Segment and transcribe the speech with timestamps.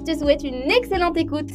[0.00, 1.50] Je te souhaite une excellente écoute.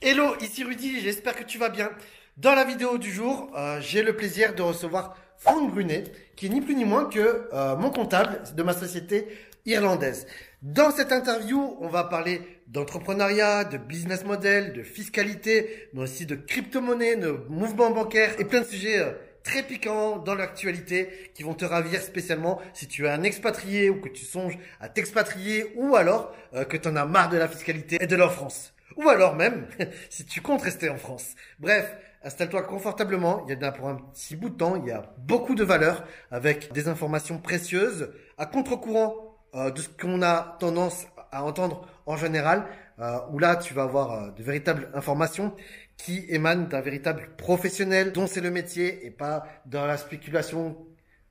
[0.00, 1.90] Hello, ici Rudy, j'espère que tu vas bien.
[2.38, 6.04] Dans la vidéo du jour, euh, j'ai le plaisir de recevoir Franck Brunet,
[6.36, 9.26] qui est ni plus ni moins que euh, mon comptable de ma société
[9.66, 10.26] irlandaise.
[10.62, 16.34] Dans cette interview, on va parler d'entrepreneuriat, de business model, de fiscalité, mais aussi de
[16.34, 21.54] crypto-monnaie, de mouvements bancaires et plein de sujets euh, très piquants dans l'actualité qui vont
[21.54, 25.96] te ravir spécialement si tu es un expatrié ou que tu songes à t'expatrier ou
[25.96, 28.74] alors euh, que tu en as marre de la fiscalité et de leur France.
[28.96, 29.66] Ou alors même
[30.10, 31.34] si tu comptes rester en France.
[31.58, 33.44] Bref, installe-toi confortablement.
[33.48, 34.76] Il y a pour un petit bout de temps.
[34.76, 39.88] Il y a beaucoup de valeur avec des informations précieuses à contre-courant euh, de ce
[39.88, 42.66] qu'on a tendance à entendre en général,
[42.98, 45.54] euh, où là tu vas avoir euh, de véritables informations
[45.96, 50.76] qui émanent d'un véritable professionnel dont c'est le métier et pas dans la spéculation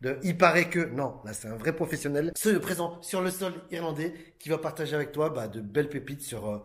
[0.01, 3.53] de il paraît que non là c'est un vrai professionnel ce présent sur le sol
[3.69, 6.63] irlandais qui va partager avec toi bah, de belles pépites sur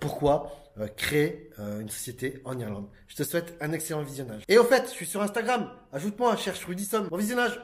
[0.00, 0.52] pourquoi
[0.96, 2.86] créer une société en Irlande.
[3.08, 4.42] Je te souhaite un excellent visionnage.
[4.46, 5.68] Et au fait, je suis sur Instagram.
[5.92, 7.08] Ajoute-moi, cherche Rudisson.
[7.10, 7.58] Bon visionnage.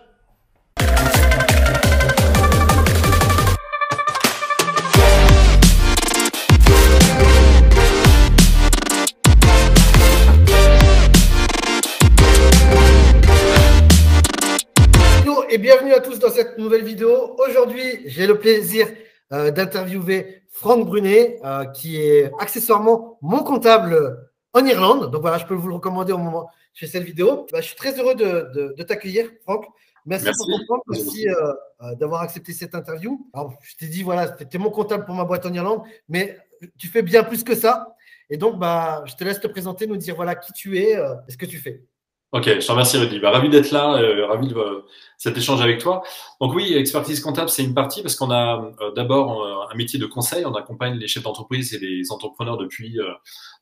[15.50, 17.36] Et bienvenue à tous dans cette nouvelle vidéo.
[17.48, 18.86] Aujourd'hui, j'ai le plaisir
[19.32, 25.10] euh, d'interviewer Franck Brunet, euh, qui est accessoirement mon comptable en Irlande.
[25.10, 27.46] Donc voilà, je peux vous le recommander au moment où je fais cette vidéo.
[27.50, 29.66] Bah, je suis très heureux de, t'accueillir, Franck.
[30.06, 33.28] Merci, pour ton temps, merci euh, d'avoir accepté cette interview.
[33.32, 36.38] Alors, je t'ai dit, voilà, tu es mon comptable pour ma boîte en Irlande, mais
[36.78, 37.96] tu fais bien plus que ça.
[38.28, 41.32] Et donc, bah, je te laisse te présenter, nous dire voilà qui tu es et
[41.32, 41.82] ce que tu fais.
[42.32, 43.18] Ok, je te remercie Rudy.
[43.18, 44.86] Bah, ravi d'être là, euh, ravi de euh,
[45.18, 46.04] cet échange avec toi.
[46.40, 49.98] Donc oui, expertise comptable, c'est une partie parce qu'on a euh, d'abord euh, un métier
[49.98, 50.46] de conseil.
[50.46, 52.96] On accompagne les chefs d'entreprise et les entrepreneurs depuis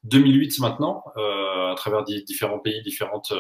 [0.04, 3.32] 2008 maintenant, à travers différents pays, différentes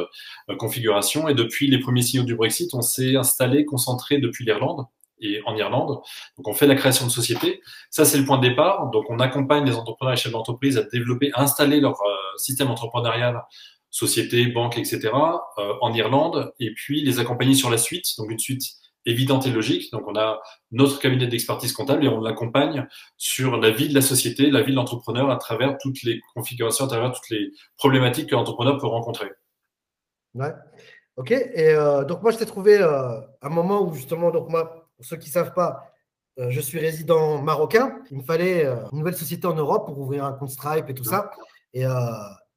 [0.58, 1.28] configurations.
[1.28, 4.86] Et depuis les premiers signaux du Brexit, on s'est installé, concentré depuis l'Irlande
[5.20, 6.00] et en Irlande.
[6.38, 7.60] Donc, on fait la création de sociétés.
[7.90, 8.90] Ça, c'est le point de départ.
[8.90, 11.98] Donc, on accompagne les entrepreneurs et chefs d'entreprise à développer, à installer leur
[12.38, 13.42] système entrepreneurial
[13.90, 15.10] sociétés, banques, etc.,
[15.58, 18.62] euh, en Irlande, et puis les accompagner sur la suite, donc une suite
[19.06, 19.90] évidente et logique.
[19.92, 20.40] Donc, on a
[20.70, 24.72] notre cabinet d'expertise comptable et on l'accompagne sur la vie de la société, la vie
[24.72, 28.86] de l'entrepreneur à travers toutes les configurations, à travers toutes les problématiques que l'entrepreneur peut
[28.86, 29.30] rencontrer.
[30.34, 30.52] Ouais.
[31.16, 31.30] Ok.
[31.30, 35.04] Et euh, donc, moi, je t'ai trouvé euh, un moment où, justement, donc moi, pour
[35.04, 35.92] ceux qui ne savent pas,
[36.36, 37.98] je suis résident marocain.
[38.12, 41.02] Il me fallait une nouvelle société en Europe pour ouvrir un compte Stripe et tout
[41.02, 41.32] ça.
[41.74, 41.84] Et,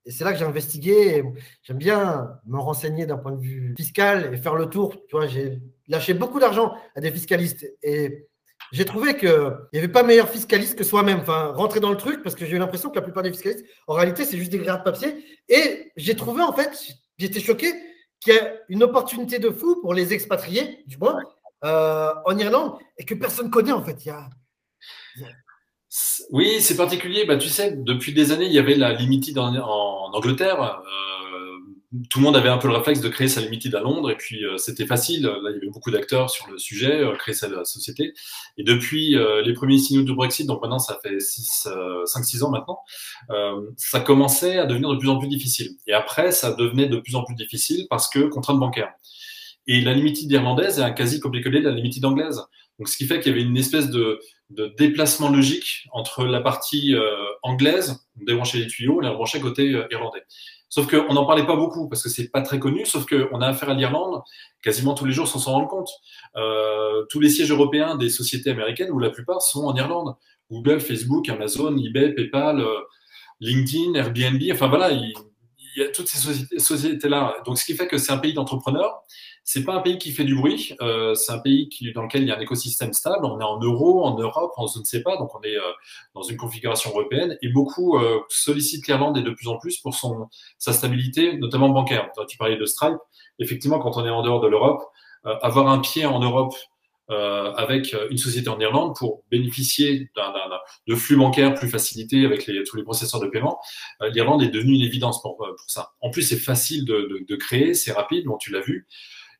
[0.05, 1.23] et c'est là que j'ai investigué.
[1.63, 4.95] J'aime bien me renseigner d'un point de vue fiscal et faire le tour.
[5.27, 8.27] J'ai lâché beaucoup d'argent à des fiscalistes et
[8.71, 9.29] j'ai trouvé qu'il
[9.73, 11.19] n'y avait pas meilleur fiscaliste que soi-même.
[11.19, 13.65] Enfin, rentrer dans le truc parce que j'ai eu l'impression que la plupart des fiscalistes,
[13.87, 15.25] en réalité, c'est juste des grades de papier.
[15.49, 16.71] Et j'ai trouvé, en fait,
[17.17, 17.73] j'étais choqué
[18.19, 21.21] qu'il y a une opportunité de fou pour les expatriés, du moins,
[21.63, 24.05] euh, en Irlande et que personne ne connaît, en fait.
[24.05, 24.29] Il y a,
[26.31, 27.25] oui, c'est particulier.
[27.25, 30.61] Bah, tu sais, depuis des années, il y avait la limited en, en Angleterre.
[30.61, 31.11] Euh,
[32.09, 34.15] tout le monde avait un peu le réflexe de créer sa limited à Londres, et
[34.15, 35.23] puis euh, c'était facile.
[35.23, 38.13] Là, il y avait beaucoup d'acteurs sur le sujet, euh, créer sa société.
[38.57, 42.79] Et depuis euh, les premiers signaux du Brexit, donc maintenant ça fait 5-6 ans maintenant,
[43.77, 45.71] ça commençait à devenir de plus en plus difficile.
[45.87, 48.93] Et après, ça devenait de plus en plus difficile parce que contrainte bancaire.
[49.67, 52.41] Et la limited irlandaise est un quasi copier-coller de la limited anglaise.
[52.79, 54.19] Donc, ce qui fait qu'il y avait une espèce de,
[54.51, 59.39] de déplacement logique entre la partie euh, anglaise, on débranchait les tuyaux, on les rebranchait
[59.39, 60.23] côté euh, irlandais.
[60.69, 63.47] Sauf qu'on n'en parlait pas beaucoup parce que c'est pas très connu, sauf qu'on a
[63.47, 64.21] affaire à l'Irlande
[64.61, 65.89] quasiment tous les jours sans s'en rendre compte.
[66.37, 70.15] Euh, tous les sièges européens des sociétés américaines, ou la plupart, sont en Irlande.
[70.49, 72.79] Google, Facebook, Amazon, eBay, PayPal, euh,
[73.39, 75.13] LinkedIn, Airbnb, enfin voilà, il,
[75.75, 76.59] y a toutes ces sociétés-là.
[76.59, 77.09] Sociétés
[77.45, 79.00] Donc, ce qui fait que c'est un pays d'entrepreneurs
[79.43, 80.75] c'est pas un pays qui fait du bruit.
[80.81, 83.25] Euh, c'est un pays qui, dans lequel il y a un écosystème stable.
[83.25, 85.17] On est en euro, en Europe, on ne sait pas.
[85.17, 85.71] Donc, on est euh,
[86.13, 87.37] dans une configuration européenne.
[87.41, 90.27] Et beaucoup euh, sollicitent l'Irlande et de plus en plus pour son,
[90.57, 92.09] sa stabilité, notamment bancaire.
[92.27, 92.97] Tu parlais de Stripe.
[93.39, 94.83] Effectivement, quand on est en dehors de l'Europe,
[95.23, 96.55] avoir un pied en Europe
[97.11, 100.33] euh, avec une société en Irlande pour bénéficier d'un,
[100.87, 103.59] de flux bancaires plus facilités avec les, tous les processeurs de paiement.
[104.01, 105.91] Euh, L'Irlande est devenue une évidence pour, pour ça.
[106.01, 108.87] En plus, c'est facile de, de, de créer, c'est rapide, bon, tu l'as vu.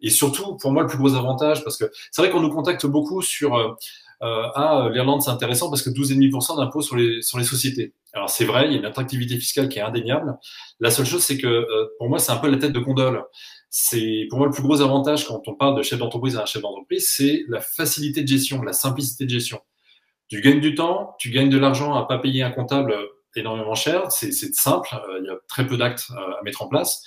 [0.02, 2.86] Et surtout, pour moi, le plus gros avantage, parce que c'est vrai qu'on nous contacte
[2.86, 3.74] beaucoup sur euh,
[4.22, 7.94] ah, l'Irlande, c'est intéressant parce que 12,5% d'impôts sur les, sur les sociétés.
[8.14, 10.38] Alors c'est vrai, il y a une attractivité fiscale qui est indéniable.
[10.80, 11.66] La seule chose, c'est que
[11.98, 13.24] pour moi, c'est un peu la tête de condole
[13.74, 16.46] c'est pour moi le plus gros avantage quand on parle de chef d'entreprise à un
[16.46, 19.62] chef d'entreprise, c'est la facilité de gestion, la simplicité de gestion.
[20.28, 22.94] Tu gagnes du temps, tu gagnes de l'argent à pas payer un comptable
[23.34, 26.68] énormément cher, c'est simple, euh, il y a très peu d'actes euh, à mettre en
[26.68, 27.02] place.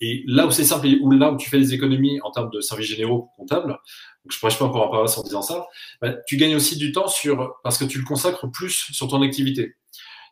[0.00, 2.60] Et là où c'est simple ou là où tu fais des économies en termes de
[2.60, 5.66] services généraux comptables, donc je prêche pas pour un paroisse en disant ça,
[6.02, 9.22] bah, tu gagnes aussi du temps sur parce que tu le consacres plus sur ton
[9.22, 9.74] activité.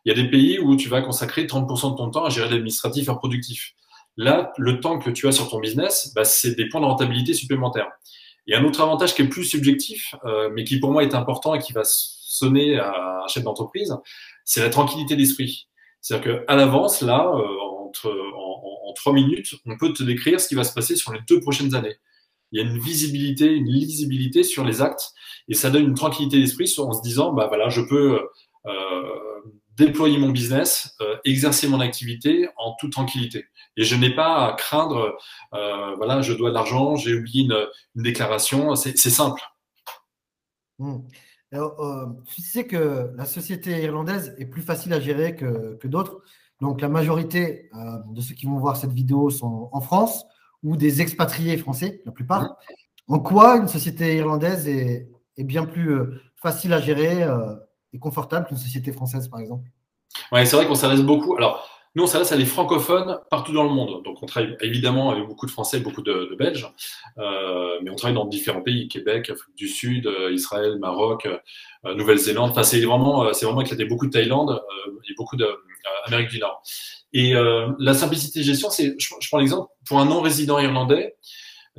[0.05, 2.49] Il y a des pays où tu vas consacrer 30% de ton temps à gérer
[2.49, 3.73] l'administratif et productif.
[4.17, 7.33] Là, le temps que tu as sur ton business, bah, c'est des points de rentabilité
[7.33, 7.89] supplémentaires.
[8.47, 11.55] Et un autre avantage qui est plus subjectif, euh, mais qui pour moi est important
[11.55, 13.95] et qui va sonner à un chef d'entreprise,
[14.43, 15.67] c'est la tranquillité d'esprit.
[16.01, 17.47] C'est-à-dire qu'à l'avance, là, euh,
[18.05, 21.19] en, en, trois minutes, on peut te décrire ce qui va se passer sur les
[21.27, 21.95] deux prochaines années.
[22.51, 25.13] Il y a une visibilité, une lisibilité sur les actes,
[25.47, 28.21] et ça donne une tranquillité d'esprit en se disant, bah voilà, je peux
[28.65, 29.15] euh,
[29.77, 33.45] déployer mon business, euh, exercer mon activité en toute tranquillité.
[33.77, 35.17] Et je n'ai pas à craindre,
[35.53, 39.41] euh, voilà, je dois de l'argent, j'ai oublié une, déclaration, c'est simple.
[40.79, 40.99] Hmm.
[41.53, 46.21] Euh, tu sais que la société irlandaise est plus facile à gérer que d'autres.
[46.61, 50.25] Donc, la majorité euh, de ceux qui vont voir cette vidéo sont en France
[50.63, 52.57] ou des expatriés français, la plupart.
[53.07, 57.55] En quoi une société irlandaise est, est bien plus euh, facile à gérer euh,
[57.93, 59.69] et confortable qu'une société française, par exemple?
[60.31, 61.35] Ouais, c'est vrai qu'on s'adresse beaucoup.
[61.35, 64.03] Alors, nous, on s'adresse à francophones partout dans le monde.
[64.03, 66.69] Donc, on travaille évidemment avec beaucoup de Français, beaucoup de, Belges,
[67.17, 71.95] euh, mais on travaille dans différents pays Québec, Afrique du Sud, euh, Israël, Maroc, euh,
[71.95, 72.51] Nouvelle-Zélande.
[72.51, 73.85] Enfin, c'est vraiment, c'est vraiment éclaté.
[73.85, 74.61] Beaucoup de Thaïlande
[75.09, 76.61] et beaucoup d'Amérique du Nord.
[77.13, 77.33] Et
[77.79, 81.15] la simplicité de gestion, c'est, je, je prends l'exemple pour un non-résident irlandais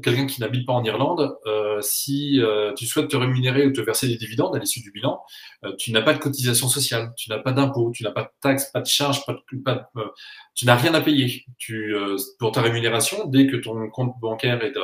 [0.02, 3.80] quelqu'un qui n'habite pas en Irlande, euh, si euh, tu souhaites te rémunérer ou te
[3.80, 5.22] verser des dividendes à l'issue du bilan,
[5.64, 8.28] euh, tu n'as pas de cotisation sociale, tu n'as pas d'impôt, tu n'as pas de
[8.40, 9.22] taxes, pas de charges,
[10.54, 11.46] tu n'as rien à payer.
[12.38, 14.74] Pour ta rémunération, dès que ton compte bancaire est,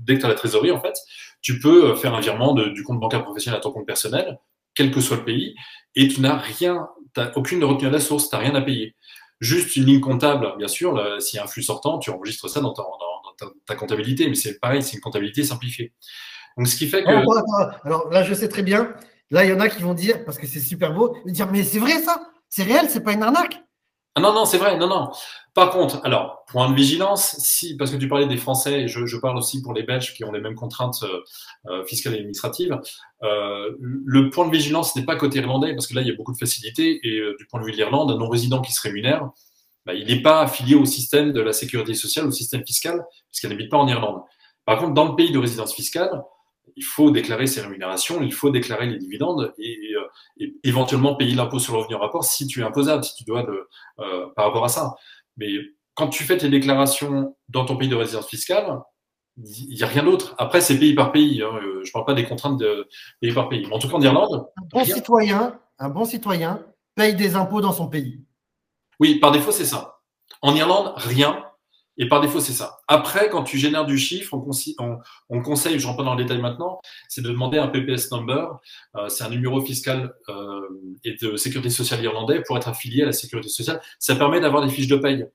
[0.00, 0.98] dès que tu as la trésorerie en fait,
[1.40, 4.38] tu peux faire un virement de, du compte bancaire professionnel à ton compte personnel,
[4.74, 5.54] quel que soit le pays,
[5.96, 6.88] et tu n'as rien,
[7.36, 8.94] aucune retenue à la source, tu n'as rien à payer.
[9.40, 12.60] Juste une ligne comptable, bien sûr, s'il y a un flux sortant, tu enregistres ça
[12.60, 12.84] dans, ton,
[13.66, 15.92] ta, comptabilité, mais c'est pareil, c'est une comptabilité simplifiée.
[16.56, 17.10] Donc, ce qui fait que.
[17.84, 18.92] Alors, là, je sais très bien.
[19.30, 21.62] Là, il y en a qui vont dire, parce que c'est super beau, dire Mais
[21.64, 23.62] c'est vrai ça C'est réel C'est pas une arnaque
[24.14, 25.10] ah non, non, c'est vrai, non, non.
[25.54, 29.06] Par contre, alors, point de vigilance, si, parce que tu parlais des Français, et je,
[29.06, 31.20] je parle aussi pour les Belges qui ont les mêmes contraintes euh,
[31.70, 32.78] euh fiscales et administratives,
[33.22, 36.14] euh, le point de vigilance n'est pas côté irlandais, parce que là, il y a
[36.14, 38.82] beaucoup de facilité, et euh, du point de vue de l'Irlande, un non-résident qui se
[38.82, 39.30] rémunère,
[39.86, 43.50] bah, il n'est pas affilié au système de la sécurité sociale, au système fiscal, puisqu'il
[43.50, 44.22] n'habite pas en Irlande.
[44.64, 46.22] Par contre, dans le pays de résidence fiscale,
[46.76, 49.94] il faut déclarer ses rémunérations, il faut déclarer les dividendes et,
[50.38, 53.24] et éventuellement payer l'impôt sur le revenu en rapport si tu es imposable, si tu
[53.24, 53.68] dois de,
[53.98, 54.94] euh, par rapport à ça.
[55.36, 55.50] Mais
[55.94, 58.78] quand tu fais tes déclarations dans ton pays de résidence fiscale,
[59.36, 60.34] il n'y a rien d'autre.
[60.38, 61.42] Après, c'est pays par pays.
[61.42, 61.50] Hein.
[61.62, 62.88] Euh, je ne parle pas des contraintes de
[63.20, 63.66] pays par pays.
[63.66, 64.46] Mais en tout cas, en Irlande.
[64.56, 66.60] Un bon, citoyen, un bon citoyen
[66.94, 68.20] paye des impôts dans son pays.
[69.02, 69.98] Oui, par défaut, c'est ça.
[70.42, 71.44] En Irlande, rien.
[71.96, 72.78] Et par défaut, c'est ça.
[72.86, 76.22] Après, quand tu génères du chiffre, on, on, on conseille, je rentre pas dans le
[76.22, 78.60] détail maintenant, c'est de demander un PPS number.
[78.94, 80.60] Euh, c'est un numéro fiscal euh,
[81.02, 83.82] et de sécurité sociale irlandais pour être affilié à la sécurité sociale.
[83.98, 85.26] Ça permet d'avoir des fiches de paye.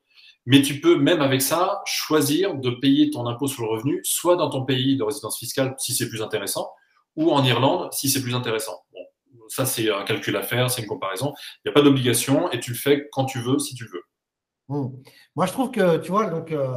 [0.46, 4.38] Mais tu peux, même avec ça, choisir de payer ton impôt sur le revenu, soit
[4.38, 6.72] dans ton pays de résidence fiscale, si c'est plus intéressant,
[7.18, 8.80] ou en Irlande, si c'est plus intéressant.
[9.50, 11.34] Ça, c'est un calcul à faire, c'est une comparaison.
[11.64, 14.02] Il n'y a pas d'obligation et tu le fais quand tu veux, si tu veux.
[14.70, 14.88] Mmh.
[15.36, 16.68] Moi, je trouve que, tu vois, donc, euh,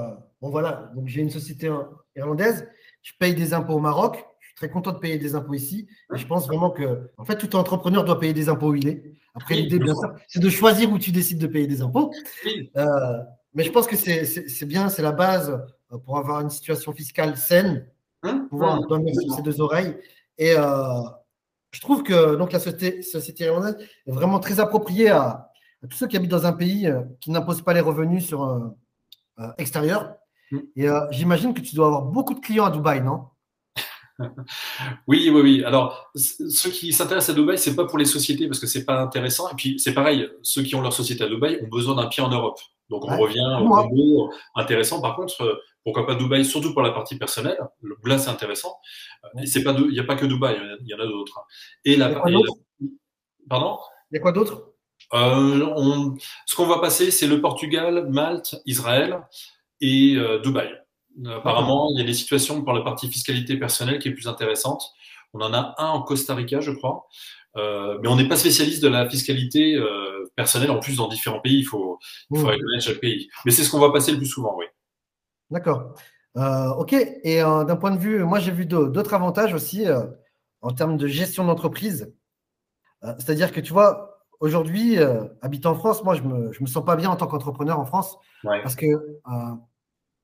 [0.40, 1.70] bon, voilà, donc j'ai une société
[2.16, 2.68] irlandaise,
[3.02, 5.88] je paye des impôts au Maroc, je suis très content de payer des impôts ici,
[6.14, 8.88] et je pense vraiment que, en fait, tout entrepreneur doit payer des impôts où il
[8.88, 9.14] est.
[9.34, 12.12] Après, l'idée, bien sûr, c'est de choisir où tu décides de payer des impôts.
[12.76, 13.18] Euh,
[13.54, 15.50] mais je pense que c'est bien, c'est la base
[15.92, 17.86] euh, pour avoir une situation fiscale saine,
[18.22, 18.46] hein?
[18.50, 19.96] pouvoir donner ses deux oreilles.
[20.38, 21.02] Et euh,
[21.72, 25.50] je trouve que donc, la société, société irlandaise est vraiment très appropriée à,
[25.88, 28.68] tous ceux qui habitent dans un pays euh, qui n'impose pas les revenus sur euh,
[29.38, 30.14] euh extérieurs.
[30.50, 30.58] Mm.
[30.76, 33.28] Et euh, j'imagine que tu dois avoir beaucoup de clients à Dubaï, non?
[35.06, 35.64] Oui, oui, oui.
[35.64, 39.00] Alors, ceux qui s'intéressent à Dubaï, c'est pas pour les sociétés parce que c'est pas
[39.00, 39.48] intéressant.
[39.50, 42.22] Et puis, c'est pareil, ceux qui ont leur société à Dubaï ont besoin d'un pied
[42.22, 42.60] en Europe.
[42.90, 45.00] Donc on revient au combo intéressant.
[45.00, 47.58] Par contre, pourquoi pas Dubaï, surtout pour la partie personnelle.
[48.04, 48.76] Là, c'est intéressant.
[49.34, 51.40] Il n'y a pas que Dubaï, il y en a d'autres.
[51.84, 52.22] Et la,
[53.49, 53.78] Pardon?
[54.10, 54.72] Il y a quoi d'autre?
[55.14, 56.14] Euh,
[56.46, 59.20] Ce qu'on va passer, c'est le Portugal, Malte, Israël
[59.80, 60.70] et euh, Dubaï.
[61.26, 64.84] Apparemment, il y a des situations pour la partie fiscalité personnelle qui est plus intéressante.
[65.32, 67.06] On en a un en Costa Rica, je crois.
[67.56, 69.76] Euh, mais on n'est pas spécialiste de la fiscalité
[70.37, 71.58] personnelle en plus dans différents pays.
[71.58, 71.99] Il faut,
[72.30, 73.28] il faut reconnaître chaque pays.
[73.44, 74.66] Mais c'est ce qu'on va passer le plus souvent, oui.
[75.50, 75.95] D'accord.
[76.37, 76.92] ok.
[76.92, 79.87] Et d'un point de vue, moi j'ai vu d'autres avantages aussi
[80.62, 82.12] en termes de gestion d'entreprise.
[83.02, 86.85] C'est-à-dire que tu vois, aujourd'hui, euh, habitant en France, moi, je me, je me sens
[86.85, 88.19] pas bien en tant qu'entrepreneur en France.
[88.42, 89.54] Parce que euh,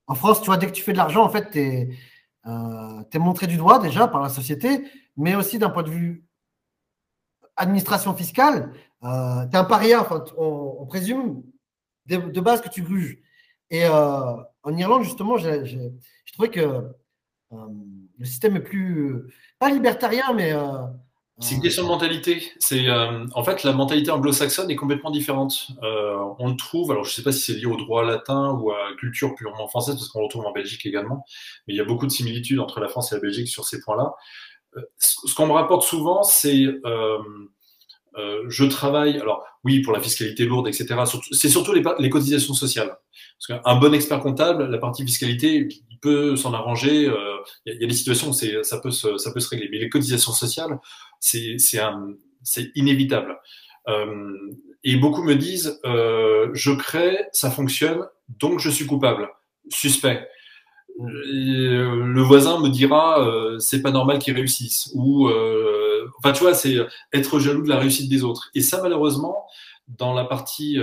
[0.07, 1.89] en France, tu vois, dès que tu fais de l'argent, en fait, tu es,
[2.47, 4.83] euh, montré du doigt déjà par la société,
[5.15, 6.25] mais aussi d'un point de vue
[7.55, 10.01] administration fiscale, tu es un paria.
[10.01, 11.43] Enfin, on, présume
[12.05, 13.17] de, base que tu gruges.
[13.69, 13.83] Et
[14.67, 15.91] en Irlande, justement, j'ai
[16.33, 16.83] trouvé que
[17.51, 19.23] le système est plus,
[19.59, 20.53] pas libertarien, mais
[21.39, 22.41] c'est une question de mentalité.
[22.71, 25.67] Euh, en fait la mentalité anglo-saxonne est complètement différente.
[25.83, 26.91] Euh, on le trouve.
[26.91, 29.35] Alors je ne sais pas si c'est lié au droit latin ou à la culture
[29.35, 31.23] purement française parce qu'on le retrouve en Belgique également.
[31.67, 33.79] Mais il y a beaucoup de similitudes entre la France et la Belgique sur ces
[33.81, 34.15] points-là.
[34.77, 36.65] Euh, ce qu'on me rapporte souvent, c'est
[38.17, 40.95] euh, je travaille, alors oui, pour la fiscalité lourde, etc.
[41.31, 42.97] C'est surtout les, cotisations sociales.
[43.39, 47.07] Parce qu'un bon expert comptable, la partie fiscalité, il peut s'en arranger.
[47.07, 49.69] Euh, il y, a des situations où ça peut, se, régler.
[49.71, 50.79] Mais les cotisations sociales,
[51.19, 51.57] c'est
[52.75, 53.37] inévitable.
[53.87, 54.33] Euh,
[54.83, 59.29] et beaucoup me disent, euh, je crée, ça fonctionne, donc je suis coupable,
[59.69, 60.27] suspect.
[60.99, 63.23] Le voisin me dira,
[63.59, 64.91] c'est pas normal qu'il réussisse.
[64.95, 65.29] Ou
[66.19, 66.75] Enfin, tu vois, c'est
[67.13, 68.49] être jaloux de la réussite des autres.
[68.55, 69.45] Et ça, malheureusement,
[69.87, 70.79] dans la partie,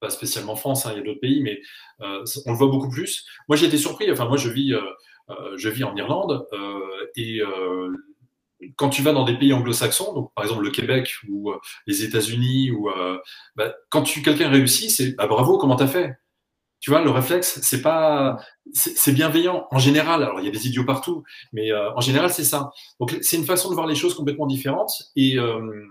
[0.00, 1.60] pas spécialement France, hein, il y a d'autres pays, mais
[2.00, 3.26] euh, on le voit beaucoup plus.
[3.48, 4.10] Moi, j'ai été surpris.
[4.10, 6.46] Enfin, moi, je vis, euh, je vis en Irlande
[7.16, 7.40] et
[8.76, 11.52] quand tu vas dans des pays anglo-saxons, donc par exemple le Québec ou
[11.86, 12.88] les États-Unis, ou
[13.56, 16.16] bah, quand quelqu'un réussit, c'est bah, bravo, comment t'as fait?
[16.80, 18.38] Tu vois, le réflexe, c'est pas,
[18.72, 20.22] c'est bienveillant en général.
[20.22, 22.70] Alors il y a des idiots partout, mais euh, en général c'est ça.
[23.00, 24.92] Donc c'est une façon de voir les choses complètement différentes.
[25.16, 25.84] Et euh,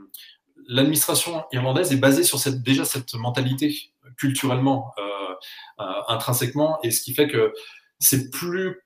[0.67, 3.75] l'administration irlandaise est basée sur déjà cette mentalité
[4.17, 7.53] culturellement, euh, intrinsèquement, et ce qui fait que
[7.99, 8.81] c'est plus,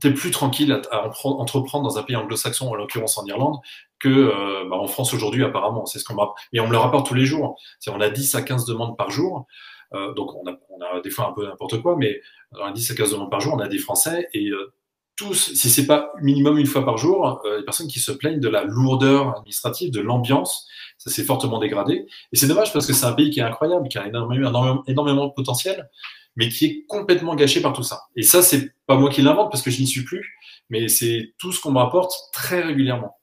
[0.00, 3.58] t'es plus tranquille à, entreprendre dans un pays anglo-saxon, en l'occurrence en Irlande,
[3.98, 5.86] que bah, en France aujourd'hui apparemment.
[5.86, 6.16] C'est ce qu'on
[6.52, 7.58] et on me le rapporte tous les jours.
[7.88, 9.46] On a 10 à 15 demandes par jour.
[9.94, 12.20] Euh, donc on a, on a, des fois un peu n'importe quoi, mais
[12.52, 14.72] dans les 10 à 15 demandes par jour, on a des Français et euh,
[15.16, 18.40] tous, si c'est pas minimum une fois par jour, euh, les personnes qui se plaignent
[18.40, 20.66] de la lourdeur administrative, de l'ambiance,
[20.98, 22.06] ça s'est fortement dégradé.
[22.32, 25.26] Et c'est dommage parce que c'est un pays qui est incroyable, qui a énormément, énormément,
[25.26, 25.88] de potentiel,
[26.36, 28.02] mais qui est complètement gâché par tout ça.
[28.16, 30.36] Et ça, c'est pas moi qui l'invente parce que je n'y suis plus,
[30.68, 33.16] mais c'est tout ce qu'on me rapporte très régulièrement.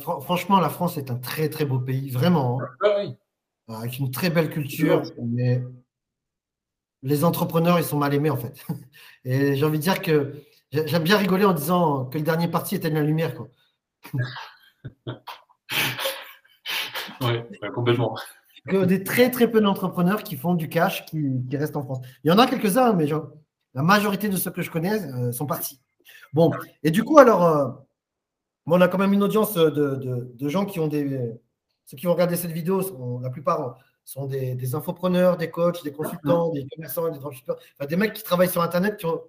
[0.00, 2.60] franchement, la France est un très très beau pays, vraiment.
[2.60, 2.66] Hein.
[2.82, 3.14] Ah oui
[3.68, 5.62] avec une très belle culture, mais
[7.02, 8.64] les entrepreneurs, ils sont mal aimés en fait.
[9.24, 10.34] Et j'ai envie de dire que
[10.86, 13.34] j'aime bien rigoler en disant que le dernier parti était de la lumière.
[13.34, 13.48] Quoi.
[17.20, 17.40] oui,
[17.74, 18.16] complètement.
[18.68, 22.00] Que des très très peu d'entrepreneurs qui font du cash, qui, restent en France.
[22.24, 23.06] Il y en a quelques-uns, mais
[23.74, 25.80] la majorité de ceux que je connais euh, sont partis.
[26.32, 26.50] Bon,
[26.82, 27.68] et du coup, alors, euh,
[28.66, 31.38] on a quand même une audience de gens qui ont des,
[31.86, 36.50] ceux qui vont regarder cette vidéo, la plupart sont des, infopreneurs, des coachs, des consultants,
[36.50, 39.22] des commerçants, des dropshippers, enfin, des mecs qui travaillent sur Internet, qui ont,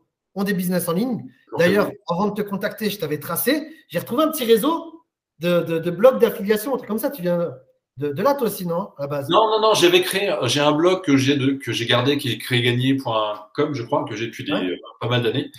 [0.44, 1.26] des business en ligne.
[1.58, 3.68] D'ailleurs, avant de te contacter, je t'avais tracé.
[3.88, 5.04] J'ai retrouvé un petit réseau
[5.40, 7.10] de, de, blogs d'affiliation, un truc comme ça.
[7.10, 7.52] Tu viens
[7.98, 9.30] de, là, toi aussi, non à base?
[9.30, 9.74] Non, non, non.
[9.74, 14.06] J'avais créé, j'ai un blog que j'ai que j'ai gardé qui est créégagné.com, je crois,
[14.08, 15.52] que j'ai depuis des, pas mal d'années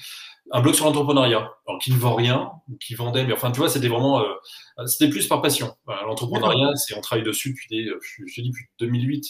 [0.53, 3.69] un blog sur l'entrepreneuriat, alors qui ne vend rien, qui vendait, mais enfin, tu vois,
[3.69, 5.75] c'était vraiment, euh, c'était plus par passion.
[5.87, 9.27] l'entrepreneuriat, c'est on travaille dessus depuis des, je, dis depuis 2008.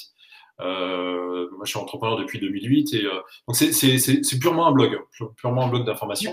[0.60, 3.10] Euh, moi, je suis entrepreneur depuis 2008 et euh,
[3.46, 4.98] donc c'est, purement un blog,
[5.36, 6.32] purement un blog d'information.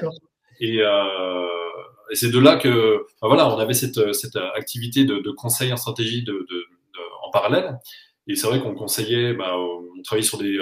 [0.60, 1.48] Et, euh,
[2.12, 5.77] et c'est de là que, voilà, on avait cette, cette activité de, de conseil en
[5.77, 7.80] stratégie de, de, de en parallèle.
[8.27, 10.58] Et c'est vrai qu'on conseillait, bah, on travaillait sur des,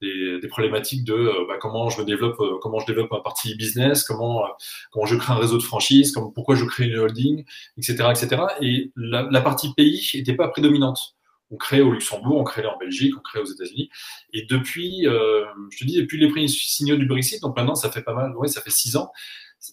[0.00, 3.56] des, des problématiques de euh, bah, comment je développe, euh, comment je développe ma partie
[3.56, 4.48] business, comment, euh,
[4.92, 7.44] comment je crée un réseau de franchise, comment, pourquoi je crée une holding,
[7.78, 8.42] etc., etc.
[8.60, 11.16] Et la, la partie pays n'était pas prédominante.
[11.50, 13.90] On crée au Luxembourg, on crée en Belgique, on crée aux États-Unis.
[14.32, 17.90] Et depuis, euh, je te dis, depuis les premiers signaux du Brexit, donc maintenant ça
[17.90, 19.10] fait pas mal, ouais, ça fait six ans.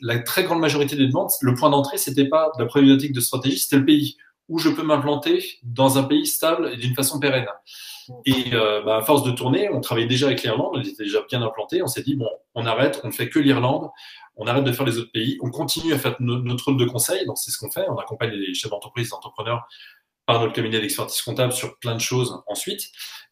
[0.01, 3.59] La très grande majorité des demandes, le point d'entrée, c'était pas la problématique de stratégie,
[3.59, 4.17] c'était le pays
[4.49, 7.47] où je peux m'implanter dans un pays stable et d'une façon pérenne.
[8.25, 11.19] Et euh, bah, à force de tourner, on travaillait déjà avec l'Irlande, on était déjà
[11.29, 11.81] bien implanté.
[11.83, 13.89] On s'est dit, bon, on arrête, on ne fait que l'Irlande,
[14.37, 17.25] on arrête de faire les autres pays, on continue à faire notre rôle de conseil.
[17.25, 17.85] Donc, c'est ce qu'on fait.
[17.89, 19.67] On accompagne les chefs d'entreprise, les entrepreneurs
[20.27, 22.81] par notre cabinet d'expertise comptable sur plein de choses ensuite.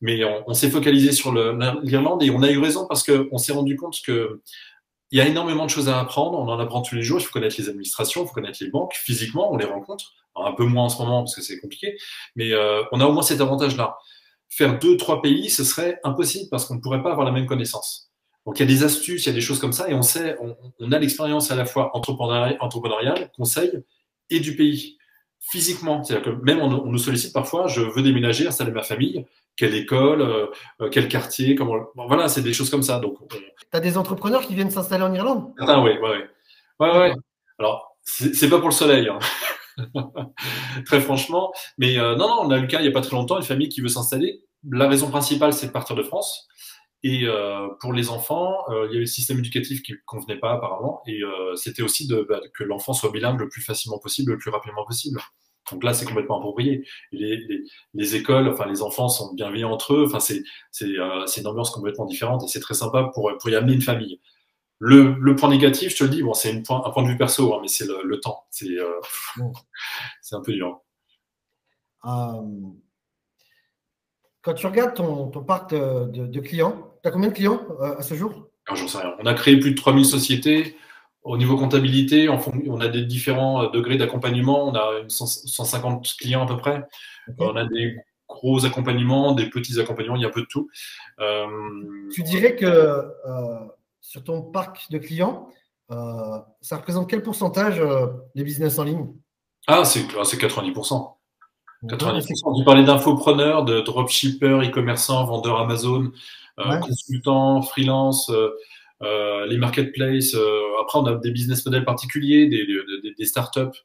[0.02, 1.34] Mais on, s'est focalisé sur
[1.84, 4.42] l'Irlande et on a eu raison parce qu'on s'est rendu compte que
[5.12, 6.40] il y a énormément de choses à apprendre.
[6.40, 7.20] On en apprend tous les jours.
[7.20, 8.94] Il faut connaître les administrations, il faut connaître les banques.
[8.96, 10.14] Physiquement, on les rencontre.
[10.36, 11.98] un peu moins en ce moment parce que c'est compliqué.
[12.36, 13.98] Mais euh, on a au moins cet avantage-là.
[14.50, 17.46] Faire deux, trois pays, ce serait impossible parce qu'on ne pourrait pas avoir la même
[17.46, 18.10] connaissance.
[18.46, 20.04] Donc il y a des astuces, il y a des choses comme ça, et on
[20.04, 20.38] sait,
[20.80, 23.72] on, a l'expérience à la fois entrepreneuriale, conseil
[24.30, 24.95] et du pays
[25.52, 26.04] physiquement.
[26.04, 29.26] C'est-à-dire que même on, nous sollicite parfois, je veux déménager, installer ma famille,
[29.56, 30.48] quelle école, euh,
[30.82, 31.86] euh, quel quartier, comment.
[31.96, 33.00] voilà, c'est des choses comme ça.
[33.00, 33.38] Donc, tu
[33.72, 35.54] as des entrepreneurs qui viennent s'installer en Irlande?
[35.60, 36.24] Ah oui, oui, oui.
[36.80, 37.14] Ouais, ouais.
[37.60, 39.08] Alors, c'est pas pour le soleil.
[39.08, 39.20] Hein.
[40.86, 41.54] très franchement.
[41.78, 43.38] Mais euh, non, non, on a eu le cas il n'y a pas très longtemps,
[43.38, 44.42] une famille qui veut s'installer.
[44.70, 46.48] La raison principale, c'est de partir de France.
[47.08, 50.40] Et euh, pour les enfants, euh, il y avait le système éducatif qui ne convenait
[50.40, 51.04] pas apparemment.
[51.06, 51.22] Et
[51.56, 54.86] c'était aussi de, bah, que l'enfant soit bilingue le plus facilement possible, le plus rapidement
[54.86, 55.20] possible.
[55.72, 56.88] Donc là, c'est complètement approprié.
[57.12, 60.06] Les, les, les, écoles, enfin les enfants sont bienveillants entre eux.
[60.06, 60.88] Enfin, c'est c'est
[61.42, 64.20] une ambiance complètement différente et c'est très sympa pour pour y amener une famille.
[64.80, 67.60] Le, point négatif, je te le dis, bon, c'est un point de vue perso, hein,
[67.62, 68.46] mais c'est le, temps.
[68.64, 69.02] Euh,
[70.22, 70.82] c'est un peu dur.
[72.06, 72.42] Euh,
[74.42, 78.16] quand tu regardes ton, parc de, clients, tu as combien de clients euh, à ce
[78.16, 78.48] jour?
[78.68, 79.14] Ah, J'en sais rien.
[79.20, 80.76] On a créé plus de 3000 sociétés.
[81.24, 84.68] Au niveau comptabilité, on a des différents degrés d'accompagnement.
[84.68, 86.84] On a 150 clients à peu près.
[87.40, 87.96] On a des
[88.30, 90.70] gros accompagnements, des petits accompagnements, il y a un peu de tout.
[92.14, 93.02] tu dirais que
[94.02, 95.50] sur ton parc de clients,
[95.92, 99.08] euh, ça représente quel pourcentage euh, des business en ligne?
[99.68, 101.12] Ah, c'est 90%.
[101.84, 102.58] 90%.
[102.58, 106.12] Tu parlais d'infopreneurs, de dropshippers, e-commerçants, vendeurs Amazon,
[106.60, 108.32] euh, consultants, freelance,
[109.02, 110.36] les marketplaces.
[110.82, 113.78] après, on a des business models particuliers, des, des, des startups.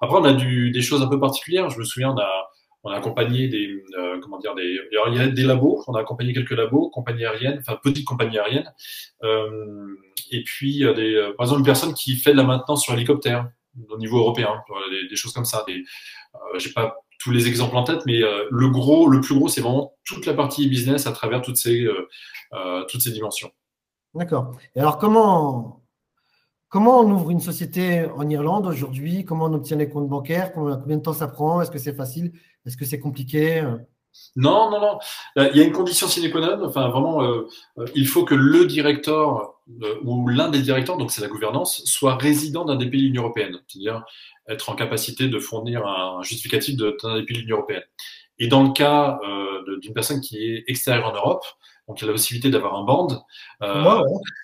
[0.00, 1.70] Après, on a du, des choses un peu particulières.
[1.70, 2.50] Je me souviens, on a,
[2.86, 6.00] on a accompagné des, euh, comment dire, des, il y a des labos, on a
[6.00, 8.72] accompagné quelques labos, compagnies aériennes, enfin petites compagnies aériennes,
[9.24, 9.96] euh,
[10.30, 13.50] et puis des, euh, par exemple une personne qui fait de la maintenance sur hélicoptère
[13.90, 14.62] au niveau européen,
[15.10, 15.64] des, choses comme ça.
[15.66, 15.82] Des,
[16.34, 19.60] euh, j'ai pas tous les exemples en tête, mais le gros, le plus gros, c'est
[19.60, 21.84] vraiment toute la partie business à travers toutes ces,
[22.88, 23.50] toutes ces dimensions.
[24.14, 24.52] D'accord.
[24.76, 25.82] Et alors comment
[26.68, 29.24] Comment on ouvre une société en Irlande aujourd'hui?
[29.24, 30.52] Comment on obtient les comptes bancaires?
[30.52, 31.60] Combien de temps ça prend?
[31.60, 32.32] Est-ce que c'est facile?
[32.64, 33.62] Est-ce que c'est compliqué?
[34.34, 34.98] Non, non, non.
[35.38, 36.64] Euh, il y a une condition sine qua non.
[36.66, 39.55] Enfin, vraiment, euh, euh, il faut que le directeur
[40.04, 43.22] ou l'un des directeurs, donc c'est la gouvernance, soit résident d'un des pays de l'Union
[43.22, 44.04] européenne, c'est-à-dire
[44.48, 47.82] être en capacité de fournir un justificatif d'un des pays de l'Union européenne.
[48.38, 49.18] Et dans le cas
[49.80, 51.44] d'une personne qui est extérieure en Europe,
[51.88, 53.08] donc il y a la possibilité d'avoir un band.
[53.62, 54.02] Euh,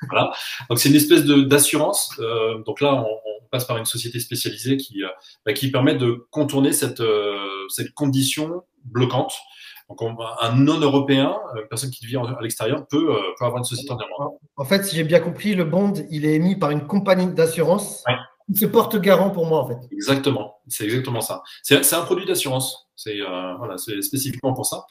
[0.09, 0.33] voilà.
[0.69, 2.15] Donc c'est une espèce d'assurance.
[2.21, 5.09] Euh, donc là, on, on, passe par une société spécialisée qui, euh,
[5.45, 7.37] bah, qui permet de contourner cette, euh,
[7.69, 9.35] cette condition bloquante.
[9.89, 10.01] Donc
[10.41, 14.33] un non-européen, une personne qui vit à l'extérieur, peut, peut avoir une société en Irlande.
[14.57, 18.03] En fait, si j'ai bien compris, le bond, il est émis par une compagnie d'assurance.
[18.09, 18.15] Ouais.
[18.49, 19.79] Il se porte garant pour moi, en fait.
[19.93, 21.43] Exactement, c'est exactement ça.
[21.63, 22.89] C'est un produit d'assurance.
[22.97, 23.19] C'est
[23.59, 24.85] voilà, spécifiquement pour ça.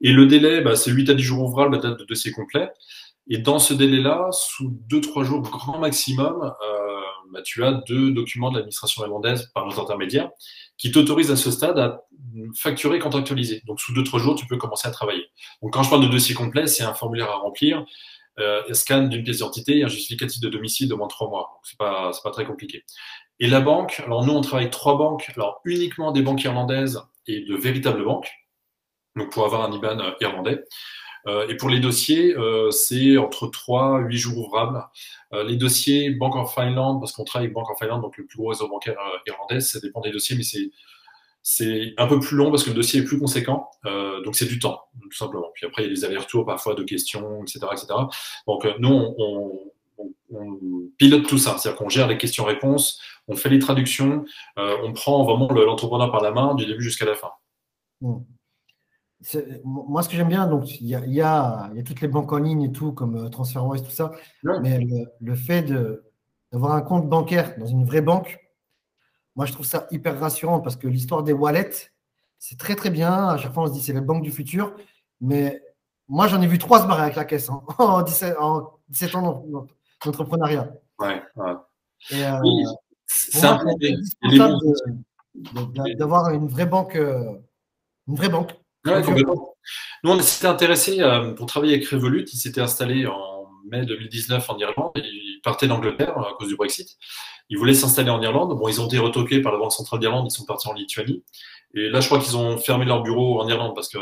[0.00, 2.68] Et le délai, bah, c'est 8 à 10 jours ouvrables la date de dossier complet.
[3.30, 6.97] Et dans ce délai-là, sous 2-3 jours grand maximum, euh,
[7.32, 10.30] bah, tu as deux documents de l'administration irlandaise par nos intermédiaires
[10.76, 12.02] qui t'autorisent à ce stade à
[12.56, 13.62] facturer contractualiser.
[13.66, 15.24] Donc sous 2-3 jours, tu peux commencer à travailler.
[15.62, 17.84] Donc quand je parle de dossier complet, c'est un formulaire à remplir,
[18.38, 21.50] euh, scan d'une pièce d'identité et un justificatif de domicile de moins 3 mois.
[21.54, 22.84] Donc c'est pas, pas très compliqué.
[23.40, 27.40] Et la banque, alors nous on travaille trois banques, alors uniquement des banques irlandaises et
[27.40, 28.30] de véritables banques
[29.18, 30.64] donc pour avoir un IBAN euh, irlandais.
[31.28, 34.82] Euh, et pour les dossiers, euh, c'est entre 3 et 8 jours ouvrables.
[35.46, 38.38] les dossiers Bank of Finland, parce qu'on travaille avec Bank of Finland, donc le plus
[38.38, 40.70] gros réseau bancaire irlandais, ça dépend des dossiers, mais c'est
[41.42, 43.70] c'est un peu plus long parce que le dossier est plus conséquent,
[44.24, 45.50] donc c'est du temps, tout simplement.
[45.54, 47.60] Puis après, il y a des allers-retours parfois de questions, etc.
[47.72, 47.86] etc.
[48.46, 49.60] Donc nous, on,
[50.98, 54.24] pilote tout ça, c'est-à-dire qu'on gère les questions-réponses, on fait les traductions,
[54.56, 57.30] on prend vraiment l'entrepreneur par la main du début jusqu'à la fin.
[58.00, 58.18] Mmh
[59.64, 62.08] moi, ce que j'aime bien, donc il y a, y, a, y a, toutes les
[62.08, 64.12] banques en ligne et tout, comme euh, TransferWise, tout ça,
[64.62, 64.86] mais
[65.20, 65.62] le, fait
[66.52, 68.38] d'avoir un compte bancaire dans une vraie banque,
[69.34, 71.92] moi, je trouve ça hyper rassurant parce que l'histoire des wallets,
[72.38, 73.28] c'est très très bien.
[73.28, 74.74] À chaque fois, on se dit c'est la banque du futur,
[75.20, 75.62] mais
[76.08, 79.14] moi, j'en ai vu trois se barrer avec la caisse hein, en, 17, en, 17,
[79.14, 79.44] ans
[80.04, 80.72] d'entrepreneuriat.
[80.98, 81.54] Ouais, ouais.
[82.14, 82.40] Euh,
[83.06, 83.40] c'est
[85.96, 87.36] d'avoir une vraie banque, euh,
[88.06, 88.52] une vraie banque
[90.04, 91.02] Nous, on s'était intéressé
[91.36, 92.24] pour travailler avec Revolut.
[92.32, 94.92] Ils s'étaient installés en mai 2019 en Irlande.
[94.96, 96.96] Ils partaient d'Angleterre à cause du Brexit.
[97.50, 98.58] Ils voulaient s'installer en Irlande.
[98.58, 100.26] Bon, ils ont été retoqués par la Banque centrale d'Irlande.
[100.30, 101.22] Ils sont partis en Lituanie.
[101.74, 103.98] Et là, je crois qu'ils ont fermé leur bureau en Irlande parce que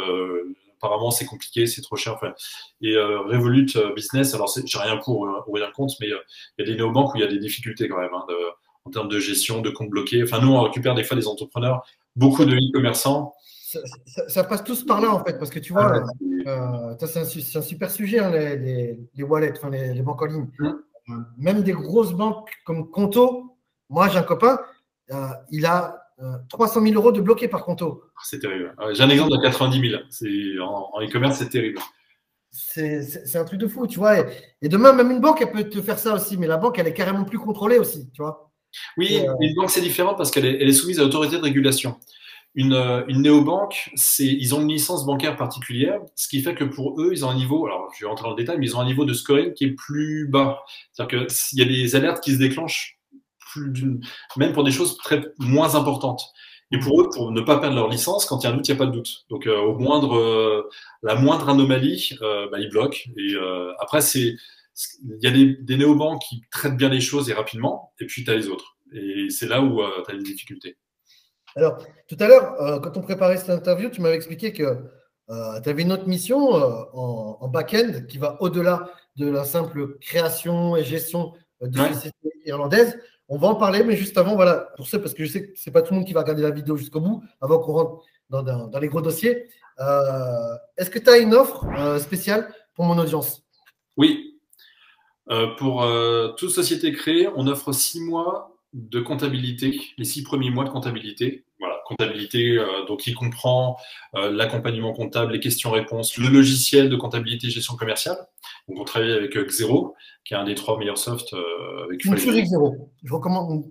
[0.76, 2.14] apparemment c'est compliqué, c'est trop cher.
[2.14, 2.32] Enfin,
[2.80, 6.14] et euh, Revolut euh, Business, alors j'ai rien pour euh, ou rien contre, mais il
[6.58, 8.24] y a des néobanques où il y a des difficultés quand même hein,
[8.84, 10.22] en termes de gestion, de compte bloqué.
[10.22, 13.34] Enfin, nous, on récupère des fois des entrepreneurs, beaucoup de e-commerçants.
[14.28, 16.02] Ça, passe tous par là en fait, parce que tu vois,
[16.46, 20.48] ah, c'est un, super sujet, hein, les, les, wallets, enfin, les, banques en ligne.
[21.08, 21.26] Hum.
[21.38, 23.56] Même des grosses banques comme Conto,
[23.88, 24.58] moi j'ai un copain,
[25.50, 26.06] il a
[26.48, 28.02] 300 000 euros de bloqués par conto.
[28.16, 28.74] Ah, c'est terrible.
[28.92, 30.62] J'ai un exemple de 90 000.
[30.62, 31.78] En e-commerce, c'est terrible.
[32.50, 34.20] C'est un truc de fou, tu vois.
[34.62, 36.86] Et, demain, même une banque, elle peut te faire ça aussi, mais la banque, elle
[36.86, 38.50] est carrément plus contrôlée aussi, tu vois.
[38.96, 41.96] Oui, euh, une banque, c'est différent parce qu'elle est, soumise à l'autorité de régulation.
[42.56, 47.00] Une, euh, une néobanque, ils ont une licence bancaire particulière, ce qui fait que pour
[47.00, 48.80] eux, ils ont un niveau, alors je vais rentrer dans le détail, mais ils ont
[48.80, 50.60] un niveau de scoring qui est plus bas.
[50.92, 52.96] C'est-à-dire qu'il y a des alertes qui se déclenchent
[54.36, 56.22] même pour des choses très moins importantes.
[56.72, 58.68] Et pour eux, pour ne pas perdre leur licence, quand il y a un doute,
[58.68, 59.24] il n'y a pas de doute.
[59.30, 60.68] Donc, euh, au moindre, euh,
[61.02, 62.98] la moindre anomalie, euh, bah, ils bloquent.
[63.16, 63.34] Et
[63.78, 64.34] après, c'est,
[65.04, 68.24] il y a des, des néobanques qui traitent bien les choses et rapidement, et puis
[68.24, 68.76] tu as les autres.
[68.92, 70.76] Et c'est là où tu as les difficultés.
[71.56, 74.76] Alors, tout à l'heure, quand on préparait cette interview, tu m'avais expliqué que
[75.28, 80.76] tu avais une autre mission en, en back-end qui va au-delà de la simple création
[80.76, 81.92] et gestion de ouais.
[81.94, 82.98] sociétés irlandaises.
[83.28, 85.58] On va en parler, mais juste avant, voilà, pour ça, parce que je sais que
[85.58, 87.72] ce n'est pas tout le monde qui va regarder la vidéo jusqu'au bout, avant qu'on
[87.72, 89.48] rentre dans, les gros dossiers.
[89.80, 93.42] Euh, est-ce que tu as une offre euh, spéciale pour mon audience?
[93.96, 94.38] Oui.
[95.30, 95.84] Euh, pour
[96.36, 101.45] toute société créée, on offre six mois de comptabilité, les six premiers mois de comptabilité.
[101.88, 103.76] Comptabilité, donc qui comprend
[104.12, 108.16] l'accompagnement comptable, les questions-réponses, le logiciel de comptabilité gestion commerciale.
[108.68, 109.94] Donc on travaille avec Xero,
[110.24, 111.34] qui est un des trois meilleurs softs.
[111.84, 112.90] avec Une Xero.
[113.04, 113.64] Je recommande.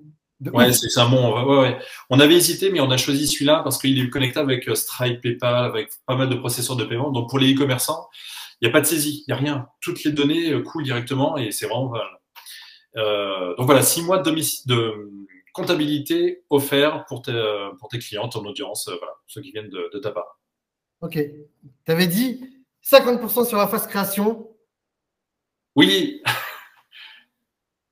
[0.54, 1.46] Ouais, c'est un bon.
[1.46, 1.78] Ouais, ouais.
[2.10, 5.66] On avait hésité, mais on a choisi celui-là parce qu'il est connectable avec Stripe, PayPal,
[5.66, 7.12] avec pas mal de processeurs de paiement.
[7.12, 8.08] Donc pour les e-commerçants,
[8.62, 9.68] il n'y a pas de saisie, il n'y a rien.
[9.82, 11.94] Toutes les données coulent directement et c'est vraiment.
[12.98, 15.12] Euh, donc voilà, six mois de, de
[15.56, 19.90] comptabilité offert pour tes, pour tes clients, ton audience, euh, voilà, ceux qui viennent de,
[19.94, 20.40] de ta part.
[21.02, 21.14] Ok.
[21.14, 24.50] Tu avais dit 50% sur la phase création.
[25.76, 26.22] Oui.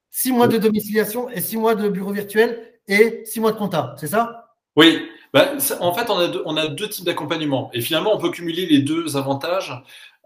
[0.10, 3.95] Six mois de domiciliation et six mois de bureau virtuel et six mois de compta,
[3.97, 4.56] c'est ça?
[4.76, 5.10] Oui.
[5.33, 7.71] Bah, en fait, on a, deux, on a deux types d'accompagnement.
[7.73, 9.73] Et finalement, on peut cumuler les deux avantages.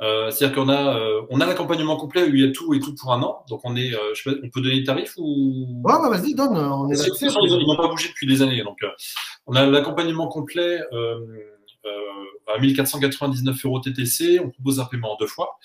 [0.01, 2.79] Euh, c'est-à-dire qu'on a, euh, on a l'accompagnement complet où il y a tout et
[2.79, 3.43] tout pour un an.
[3.49, 5.81] Donc, on, est, euh, je sais pas, on peut donner le tarif ou?
[5.83, 6.57] Ouais, bah, vas-y, donne.
[6.57, 8.61] On est ils n'ont pas bougé depuis des années.
[8.63, 8.79] Donc,
[9.45, 10.81] on a l'accompagnement complet
[12.47, 14.41] à 1499 euros TTC.
[14.43, 15.57] On propose un paiement en deux fois.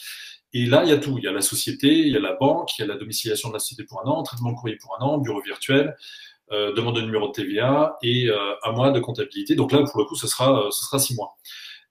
[0.54, 1.18] Et là, il y a tout.
[1.18, 3.48] Il y a la société, il y a la banque, il y a la domiciliation
[3.48, 5.96] de la société pour un an, traitement de courrier pour un an, bureau virtuel,
[6.50, 9.54] euh, demande de numéro de TVA et euh, un mois de comptabilité.
[9.54, 11.36] Donc là, pour le coup, ce sera, euh, ce sera six mois.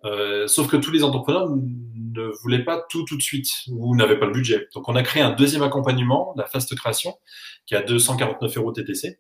[0.04, 4.20] Euh, sauf que tous les entrepreneurs ne voulaient pas tout tout de suite ou n'avaient
[4.20, 4.68] pas le budget.
[4.74, 7.16] Donc on a créé un deuxième accompagnement, la fast création,
[7.66, 9.20] qui a 249 euros TTC.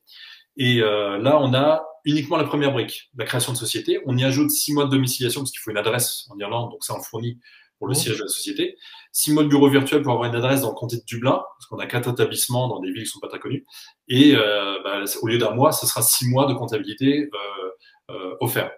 [0.57, 4.01] Et là, on a uniquement la première brique, la création de société.
[4.05, 6.83] On y ajoute six mois de domiciliation parce qu'il faut une adresse en Irlande, donc
[6.83, 7.39] ça en fournit
[7.81, 8.77] pour le siège de la société.
[9.11, 11.65] Six mois de bureau virtuel pour avoir une adresse dans le comté de Dublin, parce
[11.65, 13.65] qu'on a quatre établissements dans des villes qui ne sont pas très connues.
[14.07, 18.35] Et euh, bah, au lieu d'un mois, ce sera six mois de comptabilité euh, euh,
[18.39, 18.69] offert.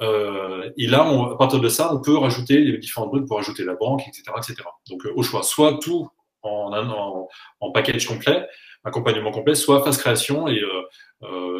[0.00, 3.40] Euh, et là, on, à partir de ça, on peut rajouter les différents trucs pour
[3.40, 4.54] ajouter la banque, etc., etc.
[4.88, 6.08] Donc au choix, soit tout
[6.42, 7.28] en, en,
[7.58, 8.46] en, package complet,
[8.84, 10.62] accompagnement complet, soit phase création et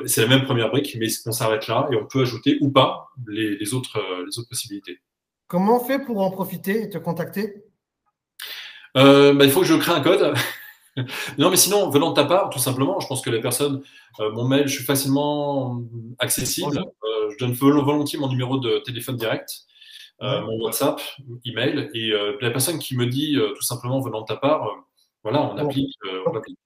[0.05, 3.09] c'est la même première brique, mais on s'arrête là et on peut ajouter ou pas
[3.27, 5.01] les, les autres, les autres possibilités.
[5.49, 7.65] Comment on fait pour en profiter et te contacter?
[8.97, 10.35] Euh, bah, Il faut que je crée un code.
[11.39, 13.83] non, mais sinon, venant de ta part, tout simplement, je pense que les personnes,
[14.21, 15.83] euh, mon mail, je suis facilement
[16.19, 16.79] accessible.
[16.79, 19.51] Euh, je donne volontiers mon numéro de téléphone direct,
[20.21, 21.01] mon WhatsApp,
[21.45, 21.91] email.
[21.95, 24.69] Et la personne qui me dit tout simplement venant de ta part,
[25.23, 25.93] voilà, on applique.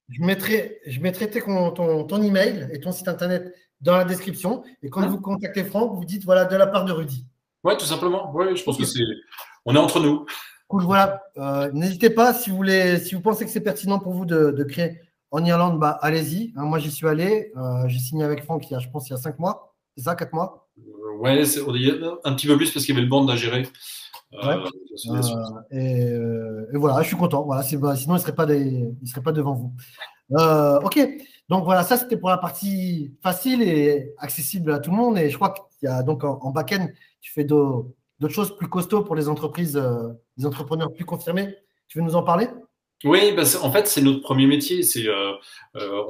[0.09, 4.63] Je mettrai, je mettrai ton, ton, email et ton site internet dans la description.
[4.81, 7.25] Et quand vous contactez Franck, vous dites voilà, de la part de Rudy.
[7.63, 8.31] Oui, tout simplement.
[8.33, 9.03] Oui, je pense que c'est.
[9.65, 10.25] On est entre nous.
[10.67, 11.21] Cool, voilà.
[11.37, 14.63] Euh, n'hésitez pas, si vous, voulez, si vous pensez que c'est pertinent pour vous de,
[14.63, 16.53] créer en Irlande, bah, allez-y.
[16.55, 17.51] Hein, moi, j'y suis allé.
[17.57, 19.75] Euh, j'ai signé avec Franck il y a, je pense, il y a cinq mois.
[19.95, 20.69] C'est ça, quatre mois?
[20.79, 23.67] Euh, Ouais, un petit peu plus parce qu'il y avait le band à gérer.
[25.71, 27.43] et, voilà, je suis content.
[27.43, 29.73] Voilà, sinon, il ne serait, pas serait pas devant vous.
[30.31, 30.99] ok,
[31.49, 35.17] donc voilà, ça c'était pour la partie facile et accessible à tout le monde.
[35.17, 36.87] Et je crois qu'il y a donc en, en back-end,
[37.21, 37.93] tu fais d'autres
[38.29, 41.55] choses plus costauds pour les entreprises, euh, les entrepreneurs plus confirmés.
[41.87, 42.47] Tu veux nous en parler?
[43.03, 44.83] Oui, bah, en fait, c'est notre premier métier.
[44.83, 45.31] C'est, euh,
[45.75, 46.03] euh,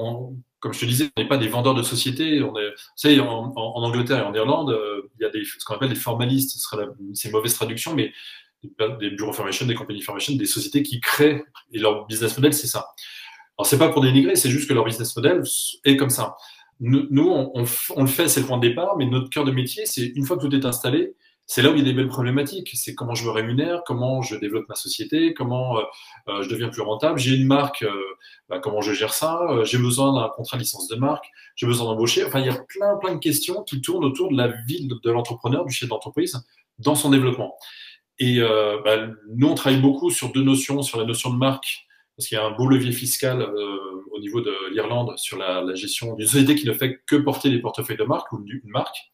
[0.60, 2.42] comme je te disais, on n'est pas des vendeurs de sociétés.
[2.42, 4.78] On est, en, en, Angleterre et en Irlande,
[5.20, 6.58] il y a des, ce qu'on appelle des formalistes.
[7.14, 8.12] C'est une mauvaise traduction, mais
[9.00, 12.68] des bureaux formation, des compagnies formation, des sociétés qui créent et leur business model, c'est
[12.68, 12.90] ça.
[13.58, 15.44] Alors, c'est pas pour dénigrer, c'est juste que leur business model
[15.84, 16.36] est comme ça.
[16.84, 20.04] Nous, on, le fait, c'est le point de départ, mais notre cœur de métier, c'est
[20.16, 21.14] une fois que tout est installé,
[21.46, 22.72] c'est là où il y a des belles problématiques.
[22.74, 25.82] C'est comment je me rémunère, comment je développe ma société, comment euh,
[26.30, 27.20] euh, je deviens plus rentable.
[27.20, 27.94] J'ai une marque, euh,
[28.50, 32.26] bah, comment je gère ça J'ai besoin d'un contrat licence de marque, j'ai besoin d'embaucher.
[32.26, 35.12] Enfin, il y a plein, plein de questions qui tournent autour de la vie de
[35.12, 36.36] l'entrepreneur, du chef d'entreprise,
[36.80, 37.56] dans son développement.
[38.18, 42.28] Et bah, nous, on travaille beaucoup sur deux notions, sur la notion de marque parce
[42.28, 43.48] qu'il y a un beau levier fiscal
[44.22, 47.98] niveau de l'Irlande sur la, gestion d'une société qui ne fait que porter des portefeuilles
[47.98, 49.12] de marque ou une marque,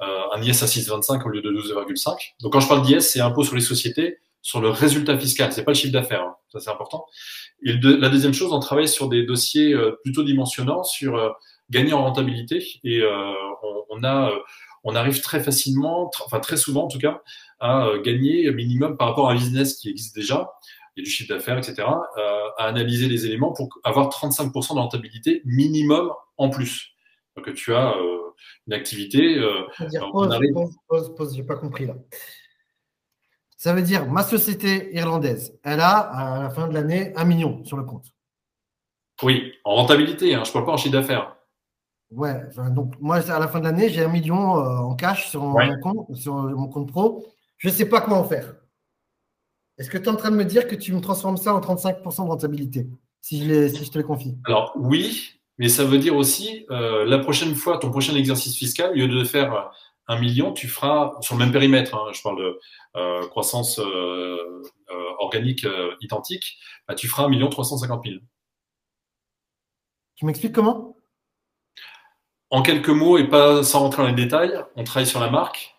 [0.00, 2.34] euh, un IS à 6,25 au lieu de 12,5.
[2.40, 5.64] Donc quand je parle d'IS, c'est impôt sur les sociétés sur le résultat fiscal, c'est
[5.64, 6.34] pas le chiffre d'affaires, hein.
[6.52, 7.06] ça c'est important.
[7.62, 11.30] Et la deuxième chose, on travaille sur des dossiers euh, plutôt dimensionnants sur euh,
[11.70, 13.02] gagner en rentabilité et
[13.88, 14.30] on, a
[14.82, 17.22] on arrive très facilement, enfin très souvent en tout cas,
[17.58, 20.50] à gagner minimum par rapport à un business qui existe déjà
[20.96, 24.74] il y a du chiffre d'affaires, etc., euh, à analyser les éléments pour avoir 35%
[24.74, 26.94] de rentabilité minimum en plus.
[27.36, 28.32] Donc tu as euh,
[28.66, 29.38] une activité.
[29.38, 29.62] Euh,
[30.12, 30.38] pause,
[30.88, 31.94] pause, pause, j'ai pas compris là.
[33.56, 37.64] Ça veut dire ma société irlandaise, elle a à la fin de l'année un million
[37.64, 38.06] sur le compte.
[39.22, 41.36] Oui, en rentabilité, hein, je ne parle pas en chiffre d'affaires.
[42.10, 45.42] Ouais, donc moi à la fin de l'année, j'ai un million euh, en cash sur
[45.42, 47.26] mon, compte, sur mon compte pro.
[47.56, 48.54] Je ne sais pas comment faire.
[49.78, 51.60] Est-ce que tu es en train de me dire que tu me transformes ça en
[51.60, 52.86] 35% de rentabilité,
[53.20, 54.36] si je, si je te le confie?
[54.44, 58.90] Alors oui, mais ça veut dire aussi, euh, la prochaine fois, ton prochain exercice fiscal,
[58.90, 59.70] au lieu de faire
[60.08, 62.60] un million, tu feras, sur le même périmètre, hein, je parle de
[62.96, 64.62] euh, croissance euh,
[65.18, 65.66] organique
[66.00, 68.18] identique, bah, tu feras un million 350 000.
[70.16, 70.96] Tu m'expliques comment?
[72.50, 75.73] En quelques mots, et pas sans rentrer dans les détails, on travaille sur la marque,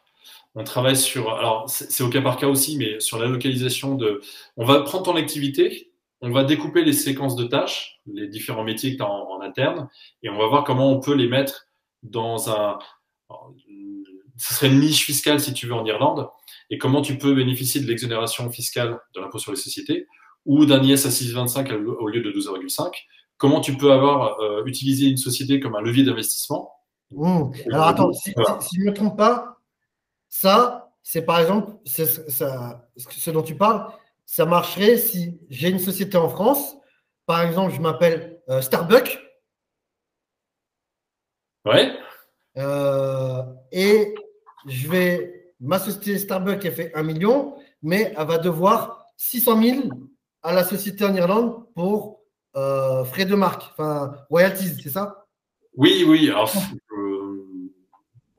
[0.56, 4.22] on travaille sur, alors c'est au cas par cas aussi, mais sur la localisation de,
[4.56, 5.92] on va prendre ton activité,
[6.22, 9.90] on va découper les séquences de tâches, les différents métiers que tu as en, interne,
[10.24, 11.68] et on va voir comment on peut les mettre
[12.04, 12.80] dans un,
[14.38, 16.30] ce serait une niche fiscale si tu veux en Irlande,
[16.70, 20.08] et comment tu peux bénéficier de l'exonération fiscale de l'impôt sur les sociétés
[20.46, 22.92] ou d'un IS à 6,25 au lieu de 12,5.
[23.38, 26.72] Comment tu peux avoir euh, utilisé une société comme un levier d'investissement?
[27.12, 27.52] Mmh.
[27.72, 29.55] Alors attends, si, si je ne me trompe pas,
[30.36, 33.90] ça, c'est par exemple, ce dont tu parles,
[34.26, 36.76] ça marcherait si j'ai une société en France,
[37.26, 39.18] par exemple, je m'appelle euh, Starbucks.
[41.64, 41.90] Ouais.
[42.58, 44.14] Euh, et
[44.68, 49.90] je vais, ma société Starbucks, elle fait 1 million, mais elle va devoir 600 000
[50.44, 52.20] à la société en Irlande pour
[52.58, 55.26] euh, frais de marque, enfin royalties, c'est ça?
[55.76, 56.30] Oui, oui.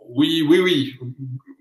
[0.08, 0.98] oui, oui, oui.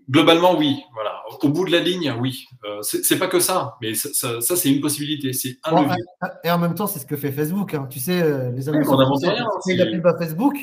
[0.10, 0.84] Globalement, oui.
[0.94, 1.24] Voilà.
[1.42, 2.46] Au bout de la ligne, oui.
[2.64, 5.34] Euh, c'est pas que ça, mais ça, ça, c'est une possibilité.
[5.34, 6.04] C'est un levier.
[6.44, 7.74] Et en même temps, c'est ce que fait Facebook.
[7.74, 7.88] Hein.
[7.90, 9.48] Tu sais, euh, les amis, on n'avance rien.
[9.68, 10.56] Il a pub à Facebook.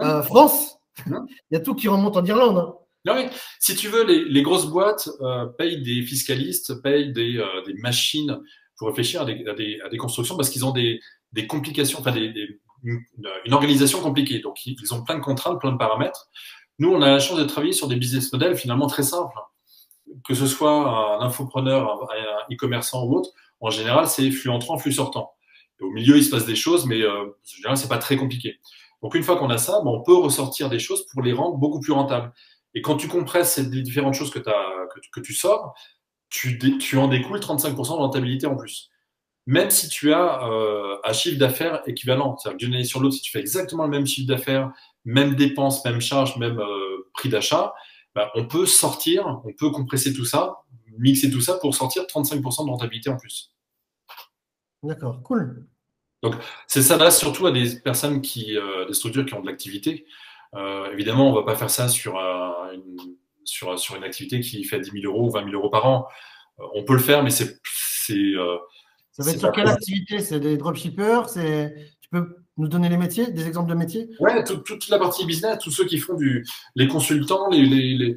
[0.00, 1.12] Euh, France, il
[1.52, 2.58] y a tout qui remonte en Irlande.
[2.58, 2.74] Hein.
[3.04, 3.26] Non, oui.
[3.58, 7.74] Si tu veux, les, les grosses boîtes euh, payent des fiscalistes, payent des, euh, des
[7.74, 8.38] machines
[8.76, 11.00] pour réfléchir à des, à des, à des constructions parce qu'ils ont des,
[11.32, 12.32] des complications, enfin des,
[12.84, 13.00] une,
[13.44, 14.40] une, organisation compliquée.
[14.40, 16.28] Donc, ils ont plein de contraintes, plein de paramètres.
[16.78, 19.34] Nous, on a la chance de travailler sur des business models finalement très simples.
[20.24, 24.92] Que ce soit un infopreneur, un e-commerçant ou autre, en général, c'est flux entrant, flux
[24.92, 25.32] sortant.
[25.80, 28.58] Au milieu, il se passe des choses, mais euh, en général, c'est pas très compliqué.
[29.02, 31.56] Donc, une fois qu'on a ça, ben, on peut ressortir des choses pour les rendre
[31.56, 32.32] beaucoup plus rentables.
[32.74, 34.40] Et quand tu compresses ces différentes choses que,
[35.20, 35.74] tu sors,
[36.28, 38.90] tu, tu en découles 35% de rentabilité en plus.
[39.46, 43.22] Même si tu as euh, un chiffre d'affaires équivalent, c'est-à-dire d'une année sur l'autre, si
[43.22, 44.70] tu fais exactement le même chiffre d'affaires
[45.04, 47.74] même dépenses, même charges, même euh, prix d'achat,
[48.14, 50.58] bah, on peut sortir, on peut compresser tout ça,
[50.98, 53.54] mixer tout ça pour sortir 35% de rentabilité en plus.
[54.82, 55.66] D'accord, cool.
[56.22, 56.34] Donc,
[56.66, 60.06] c'est ça là surtout à des personnes qui, euh, des structures qui ont de l'activité.
[60.54, 62.96] Euh, évidemment, on ne va pas faire ça sur, une,
[63.44, 66.08] sur, sur, une activité qui fait 10 000 euros ou 20 000 euros par an.
[66.74, 67.60] on peut le faire, mais c'est.
[69.12, 70.20] ça va être sur quelle activité?
[70.20, 71.22] C'est des dropshippers?
[72.00, 74.10] Tu peux nous donner les métiers, des exemples de métiers?
[74.20, 76.44] Oui, toute, la partie business, tous ceux qui font du,
[76.74, 78.16] les consultants, les, les, les,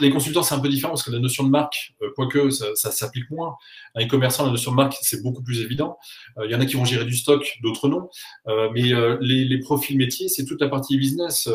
[0.00, 2.90] les, consultants c'est un peu différent parce que la notion de marque, euh, quoique ça,
[2.90, 3.56] s'applique moins.
[3.94, 5.98] Un e-commerçant, la notion de marque c'est beaucoup plus évident.
[6.38, 8.08] Euh, il y en a qui vont gérer du stock, d'autres non.
[8.48, 11.48] Euh, mais les, les, profils métiers, c'est toute la partie business.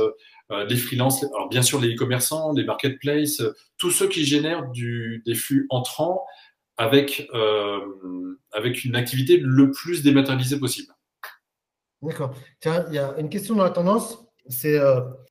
[0.70, 3.42] des freelances, alors bien sûr les e-commerçants, les marketplaces,
[3.78, 6.22] tous ceux qui génèrent des flux entrants
[6.78, 7.28] avec,
[8.52, 10.93] avec une activité le plus dématérialisée possible.
[12.04, 12.36] D'accord.
[12.60, 14.20] Tiens, il y a une question dans la tendance.
[14.48, 14.80] C'est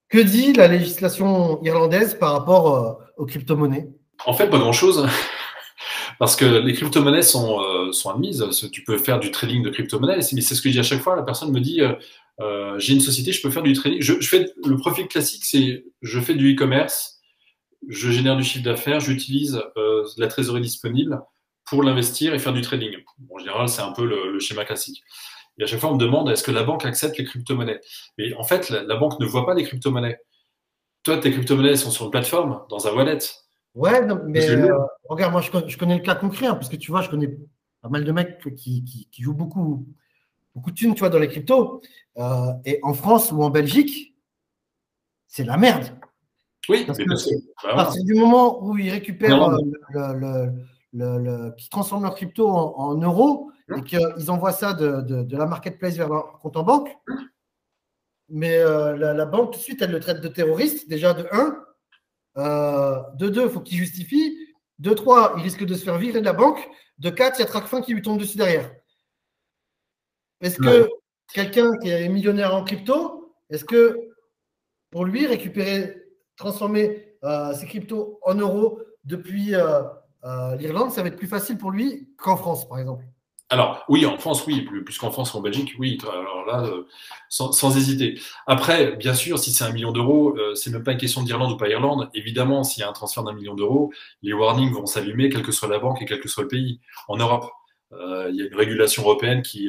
[0.08, 3.88] que dit la législation irlandaise par rapport aux crypto-monnaies?
[4.26, 5.06] En fait, pas grand-chose.
[6.18, 8.44] Parce que les crypto-monnaies sont, euh, admises.
[8.72, 10.20] Tu peux faire du trading de crypto-monnaies.
[10.32, 11.16] Mais c'est ce que je dis à chaque fois.
[11.16, 11.94] La personne me dit euh,
[12.40, 14.00] euh, J'ai une société, je peux faire du trading.
[14.00, 17.20] Je, fais, le profil classique, c'est je fais du e-commerce,
[17.88, 19.60] je génère du chiffre d'affaires, j'utilise
[20.16, 21.20] la trésorerie disponible
[21.66, 22.96] pour l'investir et faire du trading.
[23.30, 25.02] en général, c'est un peu le, schéma classique.
[25.58, 27.80] Et à chaque fois, on me demande est-ce que la banque accepte les crypto-monnaies?
[28.18, 30.18] Mais en fait, la, la, banque ne voit pas les crypto-monnaies.
[31.02, 33.18] Toi, tes crypto-monnaies sont sur une plateforme, dans un wallet.
[33.74, 36.76] Ouais, mais euh, regarde, moi je connais, je connais, le cas concret, hein, parce que
[36.76, 37.34] tu vois, je connais
[37.80, 39.86] pas mal de mecs qui, qui, jouent beaucoup,
[40.54, 41.80] beaucoup de thunes, tu vois, dans les cryptos.
[42.18, 44.14] Euh, et en France ou en Belgique,
[45.26, 45.86] c'est la merde.
[46.68, 47.04] Oui, parce que,
[47.66, 49.58] à partir du moment où ils récupèrent euh,
[49.90, 50.52] le,
[50.92, 55.46] le, le, qui transforment leur crypto en, euros et qu'ils envoient ça de, de, la
[55.46, 57.18] marketplace vers leur compte en banque, hein
[58.28, 61.62] mais la, la, banque tout de suite elle le traite de terroriste déjà de 1
[62.38, 64.38] euh, de deux, il faut qu'il justifie.
[64.78, 66.68] De trois, il risque de se faire virer de la banque.
[66.98, 68.70] De quatre, il y a Tracfin qui lui tombe dessus derrière.
[70.40, 70.88] Est-ce que
[71.32, 73.96] quelqu'un qui est millionnaire en crypto, est-ce que
[74.90, 76.02] pour lui, récupérer,
[76.36, 79.82] transformer euh, ses cryptos en euros depuis euh,
[80.56, 83.04] l'Irlande, ça va être plus facile pour lui qu'en France, par exemple?
[83.52, 85.98] Alors, oui, en France, oui, plus, qu'en France qu'en Belgique, oui.
[86.10, 86.86] Alors là, euh,
[87.28, 88.18] sans, hésiter.
[88.46, 91.52] Après, bien sûr, si c'est un million d'euros, euh, c'est même pas une question d'Irlande
[91.52, 92.08] ou pas Irlande.
[92.14, 95.52] Évidemment, s'il y a un transfert d'un million d'euros, les warnings vont s'allumer, quelle que
[95.52, 96.80] soit la banque et quel que soit le pays.
[97.08, 97.44] En Europe,
[97.92, 99.68] euh, il y a une régulation européenne qui,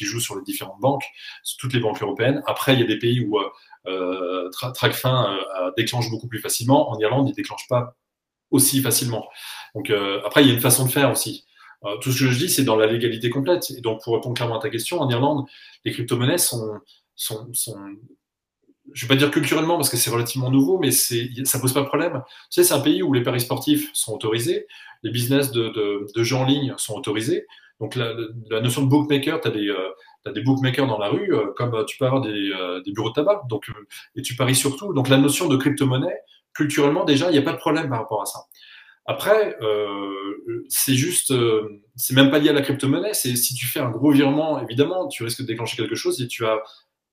[0.00, 1.04] joue sur les différentes banques,
[1.42, 2.42] sur toutes les banques européennes.
[2.46, 3.38] Après, il y a des pays où
[3.84, 5.38] TRACFIN
[5.76, 6.90] déclenche beaucoup plus facilement.
[6.90, 7.96] En Irlande, il déclenche pas
[8.50, 9.28] aussi facilement.
[9.74, 9.92] Donc,
[10.24, 11.44] après, il y a une façon de faire aussi.
[11.84, 13.70] Euh, tout ce que je dis, c'est dans la légalité complète.
[13.70, 15.46] Et donc, pour répondre clairement à ta question, en Irlande,
[15.84, 16.78] les crypto-monnaies sont,
[17.16, 17.76] sont, sont,
[18.92, 21.86] je vais pas dire culturellement parce que c'est relativement nouveau, mais ça pose pas de
[21.86, 22.22] problème.
[22.50, 24.66] Tu sais, c'est un pays où les paris sportifs sont autorisés,
[25.02, 27.46] les business de, de, de jeux en ligne sont autorisés.
[27.80, 28.12] Donc, la,
[28.50, 31.82] la notion de bookmaker, tu as des, euh, des bookmakers dans la rue, euh, comme
[31.86, 32.52] tu peux avoir des,
[32.84, 33.42] des bureaux de tabac.
[33.48, 33.70] Donc,
[34.16, 34.92] et tu paries surtout.
[34.92, 36.18] Donc, la notion de crypto-monnaie,
[36.52, 38.40] culturellement, déjà, il n'y a pas de problème par rapport à ça.
[39.10, 43.12] Après, euh, c'est juste, euh, c'est même pas lié à la crypto-monnaie.
[43.12, 46.46] Si tu fais un gros virement, évidemment, tu risques de déclencher quelque chose et tu
[46.46, 46.62] as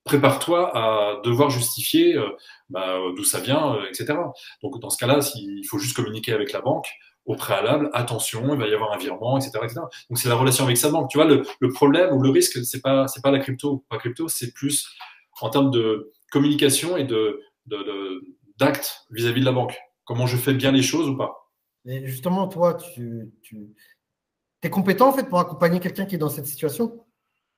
[0.04, 2.28] prépare-toi à devoir justifier euh,
[2.70, 4.16] bah, d'où ça vient, etc.
[4.62, 6.86] Donc dans ce cas-là, il faut juste communiquer avec la banque
[7.26, 7.90] au préalable.
[7.92, 9.58] Attention, il va y avoir un virement, etc.,
[10.08, 11.10] Donc c'est la relation avec sa banque.
[11.10, 14.28] Tu vois, le, problème ou le risque, c'est pas c'est pas la crypto, pas crypto,
[14.28, 14.88] c'est plus
[15.40, 17.40] en termes de communication et de
[18.56, 19.76] d'actes vis-à-vis de la banque.
[20.04, 21.47] Comment je fais bien les choses ou pas.
[21.86, 23.32] Et justement, toi, tu,
[24.62, 27.04] es compétent en fait pour accompagner quelqu'un qui est dans cette situation?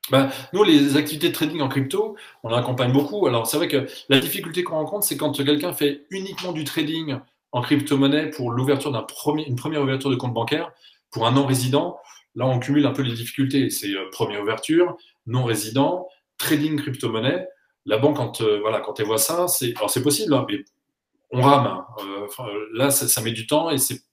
[0.09, 3.27] Ben, nous, les activités de trading en crypto, on accompagne beaucoup.
[3.27, 7.17] Alors, c'est vrai que la difficulté qu'on rencontre, c'est quand quelqu'un fait uniquement du trading
[7.51, 10.71] en crypto-monnaie pour l'ouverture d'un premier, une première ouverture de compte bancaire
[11.11, 11.99] pour un non-résident.
[12.35, 13.69] Là, on cumule un peu les difficultés.
[13.69, 16.07] C'est euh, première ouverture, non-résident,
[16.37, 17.47] trading crypto-monnaie.
[17.85, 20.63] La banque, quand, euh, voilà, quand elle voit ça, c'est, alors c'est possible, hein, mais
[21.31, 21.65] on rame.
[21.65, 21.85] Hein.
[21.99, 24.03] Euh, là, ça, met du temps et c'est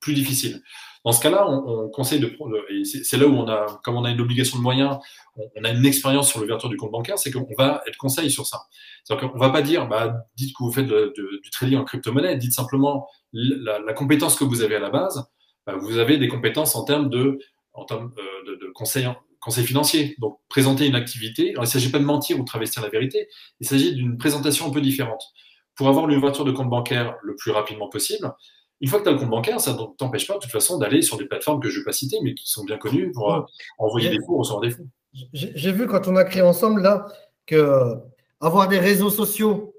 [0.00, 0.62] plus difficile.
[1.04, 4.04] Dans ce cas-là, on, conseille de prendre, et c'est là où on a, comme on
[4.04, 4.98] a une obligation de moyens,
[5.36, 8.44] on, a une expérience sur l'ouverture du compte bancaire, c'est qu'on va être conseil sur
[8.44, 8.62] ça.
[9.04, 12.52] C'est-à-dire qu'on va pas dire, bah, dites que vous faites du trading en crypto-monnaie, dites
[12.52, 15.24] simplement la, compétence que vous avez à la base,
[15.64, 17.38] bah, vous avez des compétences en termes de,
[17.72, 19.06] en termes, euh, de, de conseil,
[19.38, 20.16] conseil financier.
[20.18, 21.50] Donc, présenter une activité.
[21.50, 23.28] Alors, il ne s'agit pas de mentir ou de travestir la vérité,
[23.60, 25.22] il s'agit d'une présentation un peu différente
[25.76, 28.32] pour avoir l'ouverture de compte bancaire le plus rapidement possible.
[28.80, 30.78] Une fois que tu as le compte bancaire, ça ne t'empêche pas de toute façon
[30.78, 33.10] d'aller sur des plateformes que je ne vais pas citer, mais qui sont bien connues
[33.12, 33.40] pour euh,
[33.78, 34.88] envoyer des fonds, recevoir des fonds.
[35.32, 37.06] J'ai vu quand on a créé ensemble là
[37.46, 37.94] que euh,
[38.40, 39.74] avoir des réseaux sociaux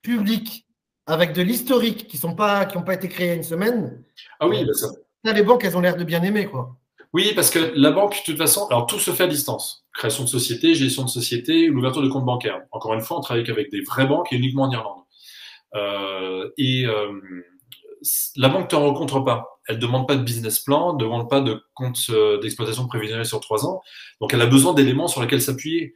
[0.00, 0.66] publics
[1.06, 4.02] avec de l'historique qui n'ont pas, pas été créés une semaine.
[4.38, 4.88] Ah oui, bah ça.
[5.24, 6.76] Là, les banques, elles ont l'air de bien aimer, quoi.
[7.12, 9.84] Oui, parce que la banque, de toute façon, alors tout se fait à distance.
[9.92, 12.62] Création de société, gestion de société, l'ouverture de compte bancaire.
[12.70, 15.02] Encore une fois, on travaille avec des vraies banques et uniquement en Irlande.
[15.74, 17.12] Euh, et euh,
[18.36, 19.60] la banque ne te rencontre pas.
[19.68, 23.26] Elle ne demande pas de business plan, ne demande pas de compte euh, d'exploitation prévisionnelle
[23.26, 23.82] sur trois ans.
[24.20, 25.94] Donc, elle a besoin d'éléments sur lesquels s'appuyer.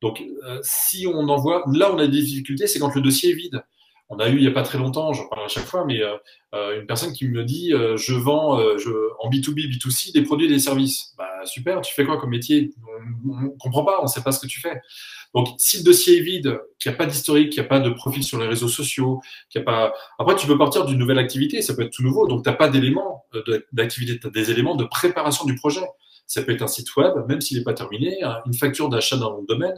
[0.00, 0.20] Donc,
[0.62, 3.62] si on envoie, là, on a des difficultés, c'est quand le dossier est vide.
[4.08, 6.00] On a eu il n'y a pas très longtemps, j'en parle à chaque fois, mais
[6.52, 10.58] une personne qui me dit je vends je, en B2B, B2C des produits et des
[10.58, 11.14] services.
[11.16, 12.72] Bah, super, tu fais quoi comme métier?
[13.28, 14.80] On ne comprend pas, on ne sait pas ce que tu fais.
[15.34, 17.80] Donc, si le dossier est vide, qu'il n'y a pas d'historique, qu'il n'y a pas
[17.80, 19.20] de profil sur les réseaux sociaux,
[19.50, 19.94] qu'il n'y a pas.
[20.18, 22.26] Après, tu peux partir d'une nouvelle activité, ça peut être tout nouveau.
[22.26, 25.86] Donc, tu n'as pas d'éléments euh, d'activité, tu as des éléments de préparation du projet.
[26.26, 29.36] Ça peut être un site web, même s'il n'est pas terminé, une facture d'achat dans
[29.36, 29.74] le domaine,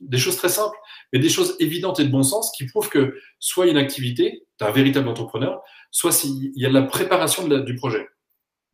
[0.00, 0.76] des choses très simples,
[1.12, 4.64] mais des choses évidentes et de bon sens qui prouvent que soit une activité, tu
[4.64, 8.06] es un véritable entrepreneur, soit s'il y a de la préparation du projet.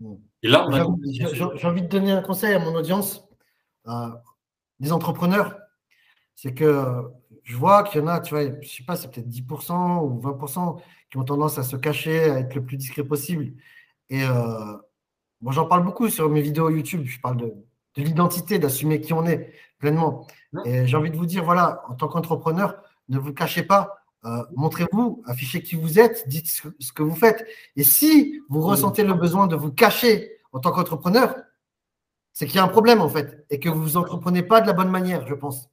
[0.00, 0.14] Hmm.
[0.42, 0.66] Et là,
[1.12, 3.28] j'ai envie de donner un conseil à mon audience,
[4.78, 5.58] des entrepreneurs.
[6.34, 7.04] C'est que
[7.42, 10.20] je vois qu'il y en a, tu vois, je sais pas, c'est peut-être 10% ou
[10.20, 13.52] 20% qui ont tendance à se cacher, à être le plus discret possible.
[14.08, 14.76] Et euh,
[15.40, 17.02] bon, j'en parle beaucoup sur mes vidéos YouTube.
[17.04, 20.26] Je parle de, de l'identité, d'assumer qui on est pleinement.
[20.64, 22.76] Et j'ai envie de vous dire, voilà, en tant qu'entrepreneur,
[23.08, 23.96] ne vous cachez pas.
[24.24, 27.46] Euh, montrez-vous, affichez qui vous êtes, dites ce que vous faites.
[27.76, 31.34] Et si vous ressentez le besoin de vous cacher en tant qu'entrepreneur,
[32.40, 34.66] c'est qu'il y a un problème en fait et que vous vous entreprenez pas de
[34.66, 35.68] la bonne manière, je pense.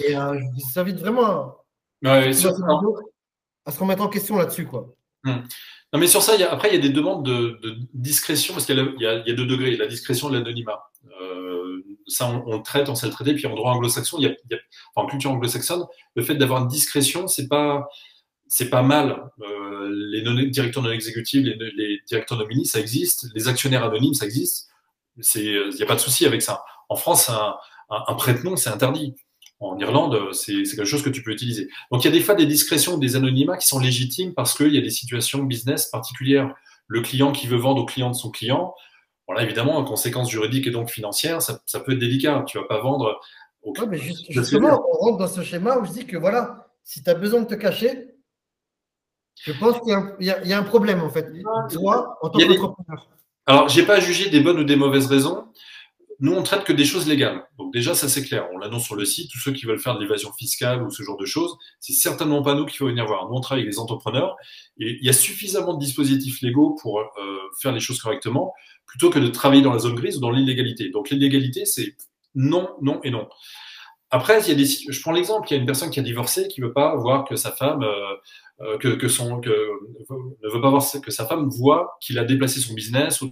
[0.00, 1.58] Et euh, je vous invite vraiment
[2.02, 4.64] à, à se remettre en question là-dessus.
[4.64, 4.94] quoi.
[5.24, 5.40] Hmm.
[5.92, 7.60] Non, mais sur ça, après, il y a des demandes de,
[7.92, 10.82] discrétion parce qu'il y, a deux degrés, la discrétion et l'anonymat.
[11.20, 13.34] Euh, ça, on, le traite, on sait le traiter.
[13.34, 14.58] Puis en droit anglo-saxon, il y a,
[14.96, 15.84] en culture anglo-saxonne,
[16.14, 17.86] le fait d'avoir une discrétion, c'est pas,
[18.46, 19.30] c'est pas mal.
[19.42, 23.26] Euh, les directeurs non exécutifs, les, les, directeurs nominés, ça existe.
[23.34, 24.70] Les actionnaires anonymes, ça existe.
[25.34, 26.64] Il n'y a pas de souci avec ça.
[26.88, 27.56] En France, un,
[27.90, 29.14] un, prête-nom, c'est interdit.
[29.60, 31.68] En Irlande, c'est quelque chose que tu peux utiliser.
[31.90, 34.72] Donc, il y a des fois des discrétions, des anonymats qui sont légitimes parce qu'il
[34.72, 36.54] y a des situations business particulières.
[36.86, 38.74] Le client qui veut vendre au client de son client,
[39.26, 42.44] voilà, évidemment, en conséquence juridique et donc financière, ça, ça peut être délicat.
[42.46, 43.20] Tu ne vas pas vendre
[43.62, 43.88] au client.
[43.88, 43.98] mais
[44.30, 47.42] justement, on rentre dans ce schéma où je dis que voilà, si tu as besoin
[47.42, 48.14] de te cacher,
[49.42, 51.30] je pense qu'il y, y, a un problème en fait.
[51.72, 53.08] Toi, en tant qu'entrepreneur.
[53.48, 55.46] Alors, je n'ai pas à juger des bonnes ou des mauvaises raisons.
[56.20, 57.44] Nous, on traite que des choses légales.
[57.56, 58.46] Donc déjà, ça c'est clair.
[58.52, 59.30] On l'annonce sur le site.
[59.32, 62.42] Tous ceux qui veulent faire de l'évasion fiscale ou ce genre de choses, c'est certainement
[62.42, 63.26] pas nous qu'il faut venir voir.
[63.26, 64.36] Nous, on travaille avec les entrepreneurs
[64.78, 67.06] et il y a suffisamment de dispositifs légaux pour euh,
[67.62, 68.52] faire les choses correctement,
[68.84, 70.90] plutôt que de travailler dans la zone grise ou dans l'illégalité.
[70.90, 71.96] Donc l'illégalité, c'est
[72.34, 73.30] non, non et non.
[74.10, 76.02] Après, il y a des, je prends l'exemple, il y a une personne qui a
[76.02, 78.14] divorcé, qui veut pas voir que sa femme, euh,
[78.60, 82.24] euh, que, que, son, que, ne veut pas voir que sa femme voit qu'il a
[82.24, 83.28] déplacé son business ou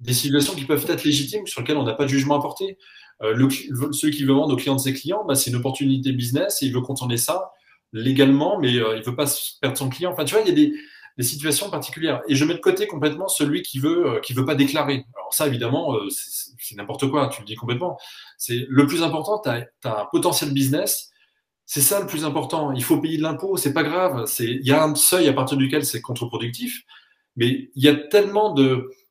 [0.00, 2.76] des situations qui peuvent être légitimes sur lesquelles on n'a pas de jugement à porter.
[3.22, 3.48] Euh, le,
[3.92, 6.66] celui qui veut vendre aux clients de ses clients, bah, c'est une opportunité business et
[6.66, 7.52] il veut contourner ça
[7.92, 9.26] légalement, mais euh, il veut pas
[9.60, 10.12] perdre son client.
[10.12, 10.72] Enfin, tu vois, il y a des,
[11.16, 12.20] des, situations particulières.
[12.28, 15.04] Et je mets de côté complètement celui qui veut, euh, qui veut pas déclarer.
[15.14, 17.28] Alors ça, évidemment, euh, c'est n'importe quoi.
[17.28, 17.98] Tu le dis complètement.
[18.38, 19.40] C'est le plus important.
[19.40, 21.10] Tu as, un potentiel business.
[21.66, 22.72] C'est ça le plus important.
[22.72, 23.56] Il faut payer de l'impôt.
[23.56, 24.24] C'est pas grave.
[24.40, 26.82] Il y a un seuil à partir duquel c'est contre-productif.
[27.36, 28.54] Mais il y a tellement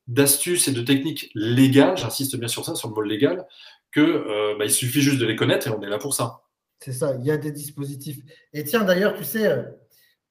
[0.08, 3.48] d'astuces et de techniques légales, j'insiste bien sur ça, sur le mot légal,
[3.92, 6.42] que euh, bah, il suffit juste de les connaître et on est là pour ça.
[6.80, 8.18] C'est ça, il y a des dispositifs.
[8.54, 9.66] Et tiens, d'ailleurs, tu sais,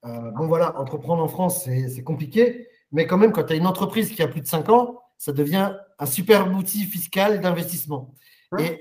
[0.05, 3.57] euh, euh, bon voilà, entreprendre en France, c'est compliqué, mais quand même, quand tu as
[3.57, 8.15] une entreprise qui a plus de 5 ans, ça devient un super outil fiscal d'investissement.
[8.59, 8.81] Et,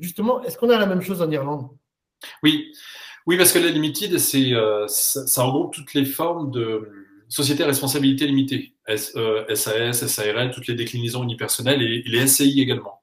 [0.00, 1.68] justement, est-ce qu'on a la même chose en Irlande?
[2.42, 2.72] Oui,
[3.26, 4.52] oui, parce que la limited, c'est
[4.86, 6.88] ça, ça regroupe toutes les formes de
[7.28, 12.99] société à responsabilité limitée, SAS, SARL, toutes les déclinaisons unipersonnelles et les SCI également.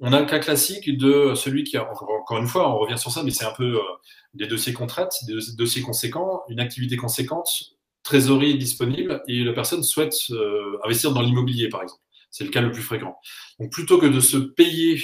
[0.00, 3.10] On a le cas classique de celui qui a, encore une fois, on revient sur
[3.10, 3.82] ça, mais c'est un peu euh,
[4.34, 7.48] des dossiers qu'on traite, des dossiers conséquents, une activité conséquente,
[8.04, 12.00] trésorerie disponible, et la personne souhaite euh, investir dans l'immobilier, par exemple.
[12.30, 13.16] C'est le cas le plus fréquent.
[13.58, 15.02] Donc plutôt que de se payer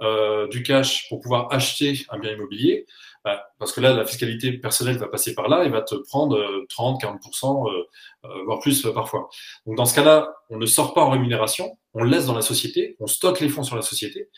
[0.00, 2.86] euh, du cash pour pouvoir acheter un bien immobilier,
[3.24, 6.64] bah, parce que là, la fiscalité personnelle va passer par là et va te prendre
[6.68, 7.84] 30, 40%, euh,
[8.24, 9.28] euh, voire plus euh, parfois.
[9.66, 12.96] Donc dans ce cas-là, on ne sort pas en rémunération, on laisse dans la société,
[12.98, 14.28] on stocke les fonds sur la société,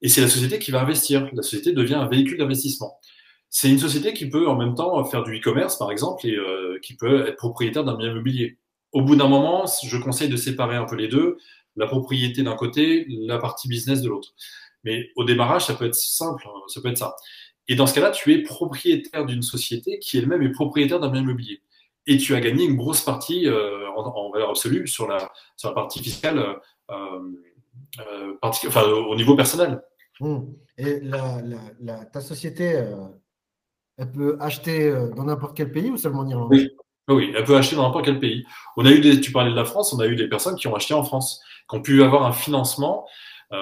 [0.00, 1.28] et c'est la société qui va investir.
[1.34, 2.98] La société devient un véhicule d'investissement.
[3.50, 6.36] C'est une société qui peut en même temps faire du e-commerce, par exemple, et
[6.80, 8.58] qui peut être propriétaire d'un bien immobilier.
[8.92, 11.36] Au bout d'un moment, je conseille de séparer un peu les deux,
[11.76, 14.30] la propriété d'un côté, la partie business de l'autre.
[14.84, 17.14] Mais au démarrage, ça peut être simple, hein, ça peut être ça.
[17.68, 21.22] Et dans ce cas-là, tu es propriétaire d'une société qui elle-même est propriétaire d'un bien
[21.22, 21.62] immobilier.
[22.06, 25.74] Et tu as gagné une grosse partie euh, en, valeur absolue sur la, sur la
[25.74, 26.38] partie fiscale,
[26.90, 26.94] euh,
[28.00, 29.80] euh, enfin, au niveau personnel.
[30.20, 30.38] Mmh.
[30.78, 31.40] Et la,
[31.80, 32.84] la, ta société,
[33.98, 36.48] elle peut acheter dans n'importe quel pays ou seulement en Irlande?
[36.50, 36.70] Oui.
[37.08, 38.44] oui, elle peut acheter dans n'importe quel pays.
[38.76, 40.66] On a eu des, tu parlais de la France, on a eu des personnes qui
[40.66, 41.40] ont acheté en France,
[41.70, 43.06] qui ont pu avoir un financement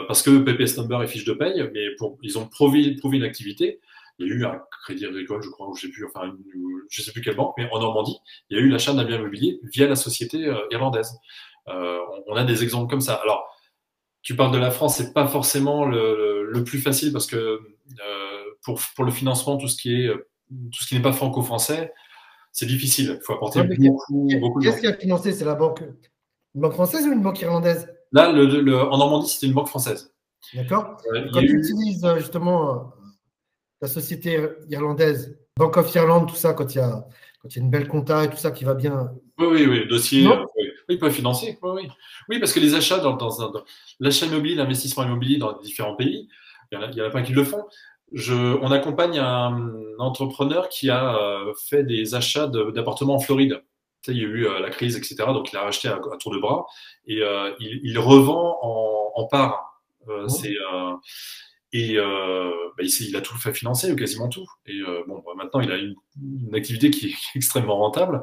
[0.06, 3.24] parce que PPS number et fiche de paye, mais pour, ils ont prouvé, prouvé une
[3.24, 3.80] activité
[4.20, 6.32] il y a eu un crédit agricole, je crois, ou je sais plus, enfin,
[6.90, 8.18] je sais plus quelle banque, mais en Normandie,
[8.48, 11.18] il y a eu l'achat d'un bien immobilier via la société euh, irlandaise.
[11.68, 13.14] Euh, on, a des exemples comme ça.
[13.14, 13.48] Alors,
[14.22, 17.60] tu parles de la France, c'est pas forcément le, le, plus facile parce que euh,
[18.62, 20.10] pour, pour le financement, tout ce qui est
[20.72, 21.92] tout ce qui n'est pas franco-français,
[22.50, 23.18] c'est difficile.
[23.20, 25.32] Il faut apporter beaucoup, beaucoup Qu'est-ce qui a financé?
[25.32, 25.82] C'est la banque,
[26.54, 27.88] une banque française ou une banque irlandaise?
[28.12, 30.12] Là, le, en Normandie, c'était une banque française.
[30.54, 30.96] D'accord.
[31.32, 32.92] Quand tu utilises justement
[33.80, 37.06] la société irlandaise, Bank of Ireland, tout ça, quand il y a,
[37.40, 39.10] quand il y a une belle compta et tout ça qui va bien.
[39.38, 40.26] Oui, oui, oui, le dossier.
[40.26, 40.70] Euh, oui.
[40.90, 41.58] ils peuvent financer.
[41.62, 41.88] Oui, oui.
[42.28, 43.52] oui, parce que les achats dans, dans,
[43.98, 46.28] l'achat immobilier, l'investissement immobilier dans différents pays,
[46.72, 47.64] il y, en a, pas qui le font.
[48.12, 53.62] Je, on accompagne un entrepreneur qui a euh, fait des achats d'appartements en Floride.
[54.08, 55.16] il y a eu euh, la crise, etc.
[55.28, 56.66] Donc, il a racheté à, tour de bras
[57.06, 57.22] et
[57.60, 59.82] il, il, revend en, en part.
[60.06, 60.28] Oh.
[60.28, 60.54] C'est
[61.72, 64.46] et euh, bah, il, a tout fait financer, quasiment tout.
[64.66, 65.94] Et euh, bon, bah, maintenant, il a une,
[66.54, 68.22] activité qui est extrêmement rentable.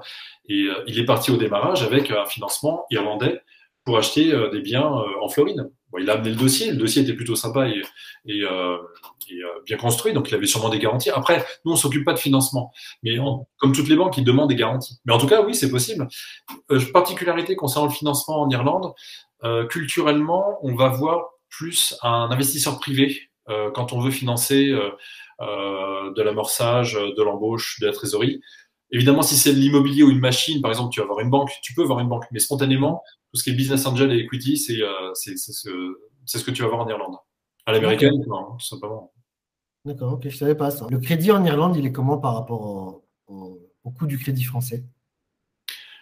[0.49, 3.41] Et euh, il est parti au démarrage avec un financement irlandais
[3.85, 5.71] pour acheter euh, des biens euh, en Floride.
[5.91, 6.71] Bon, il a amené le dossier.
[6.71, 7.81] Le dossier était plutôt sympa et,
[8.25, 11.09] et, et bien construit, donc il avait sûrement des garanties.
[11.11, 12.73] Après, nous, on s'occupe pas de financement.
[13.03, 13.15] Mais
[13.57, 14.99] comme toutes les banques, ils demandent des garanties.
[15.05, 16.09] Mais en tout cas, oui, c'est possible.
[16.91, 18.93] particularité concernant le financement en Irlande,
[19.69, 23.26] culturellement, on va voir plus un investisseur privé euh,
[23.73, 24.89] quand on veut financer euh,
[25.41, 28.41] euh, de l'amorçage, de l'embauche, de la trésorerie.
[28.91, 31.51] Évidemment, si c'est de l'immobilier ou une machine, par exemple, tu vas avoir une banque,
[31.61, 34.57] tu peux avoir une banque, mais spontanément, tout ce qui est business angel et equity,
[34.57, 34.79] c'est
[35.13, 37.15] ce, ce, que tu vas avoir en Irlande.
[37.65, 39.11] À l'américaine, tout simplement.
[39.83, 40.87] D'accord, ok, je ne savais pas ça.
[40.89, 44.83] Le crédit en Irlande, il est comment par rapport au, coût du crédit français?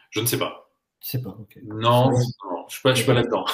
[0.09, 0.71] Je ne sais pas.
[1.03, 1.59] Je sais pas, ok.
[1.63, 3.45] Non, je ne suis pas, pas là-dedans.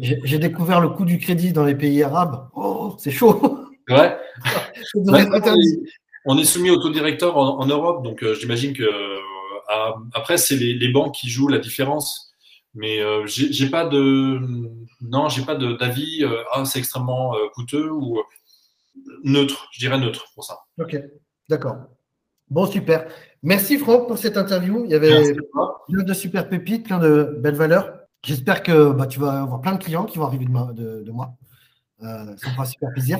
[0.00, 2.48] J'ai découvert le coût du crédit dans les pays arabes.
[2.54, 3.66] Oh, c'est chaud.
[3.88, 4.16] Ouais.
[6.26, 9.18] on est soumis au taux directeur en, Europe, donc euh, j'imagine que euh,
[10.12, 12.32] après c'est les, banques qui jouent la différence.
[12.74, 14.40] Mais euh, j'ai pas de
[15.00, 16.24] non, j'ai pas d'avis.
[16.52, 18.20] ah, c'est extrêmement coûteux ou
[19.24, 19.68] neutre.
[19.72, 20.58] Je dirais neutre pour ça.
[20.78, 20.96] Ok,
[21.48, 21.76] d'accord.
[22.48, 23.06] Bon, super.
[23.42, 24.84] Merci Franck pour cette interview.
[24.84, 25.34] Il y avait
[25.88, 27.92] plein de super pépites, plein de belles valeurs.
[28.22, 31.34] J'espère que bah, tu vas avoir plein de clients qui vont arriver de, de, moi.
[32.02, 33.18] Euh, ça me fera super plaisir.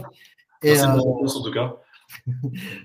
[0.63, 1.77] Et, Merci euh, en tout cas.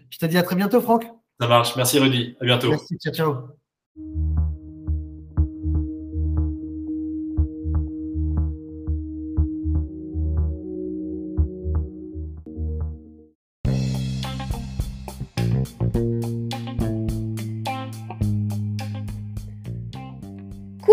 [0.10, 1.06] je te dis à très bientôt, Franck.
[1.40, 1.76] Ça marche.
[1.76, 2.36] Merci, Rudy.
[2.40, 2.70] À bientôt.
[2.70, 2.98] Merci.
[2.98, 4.31] Ciao, ciao.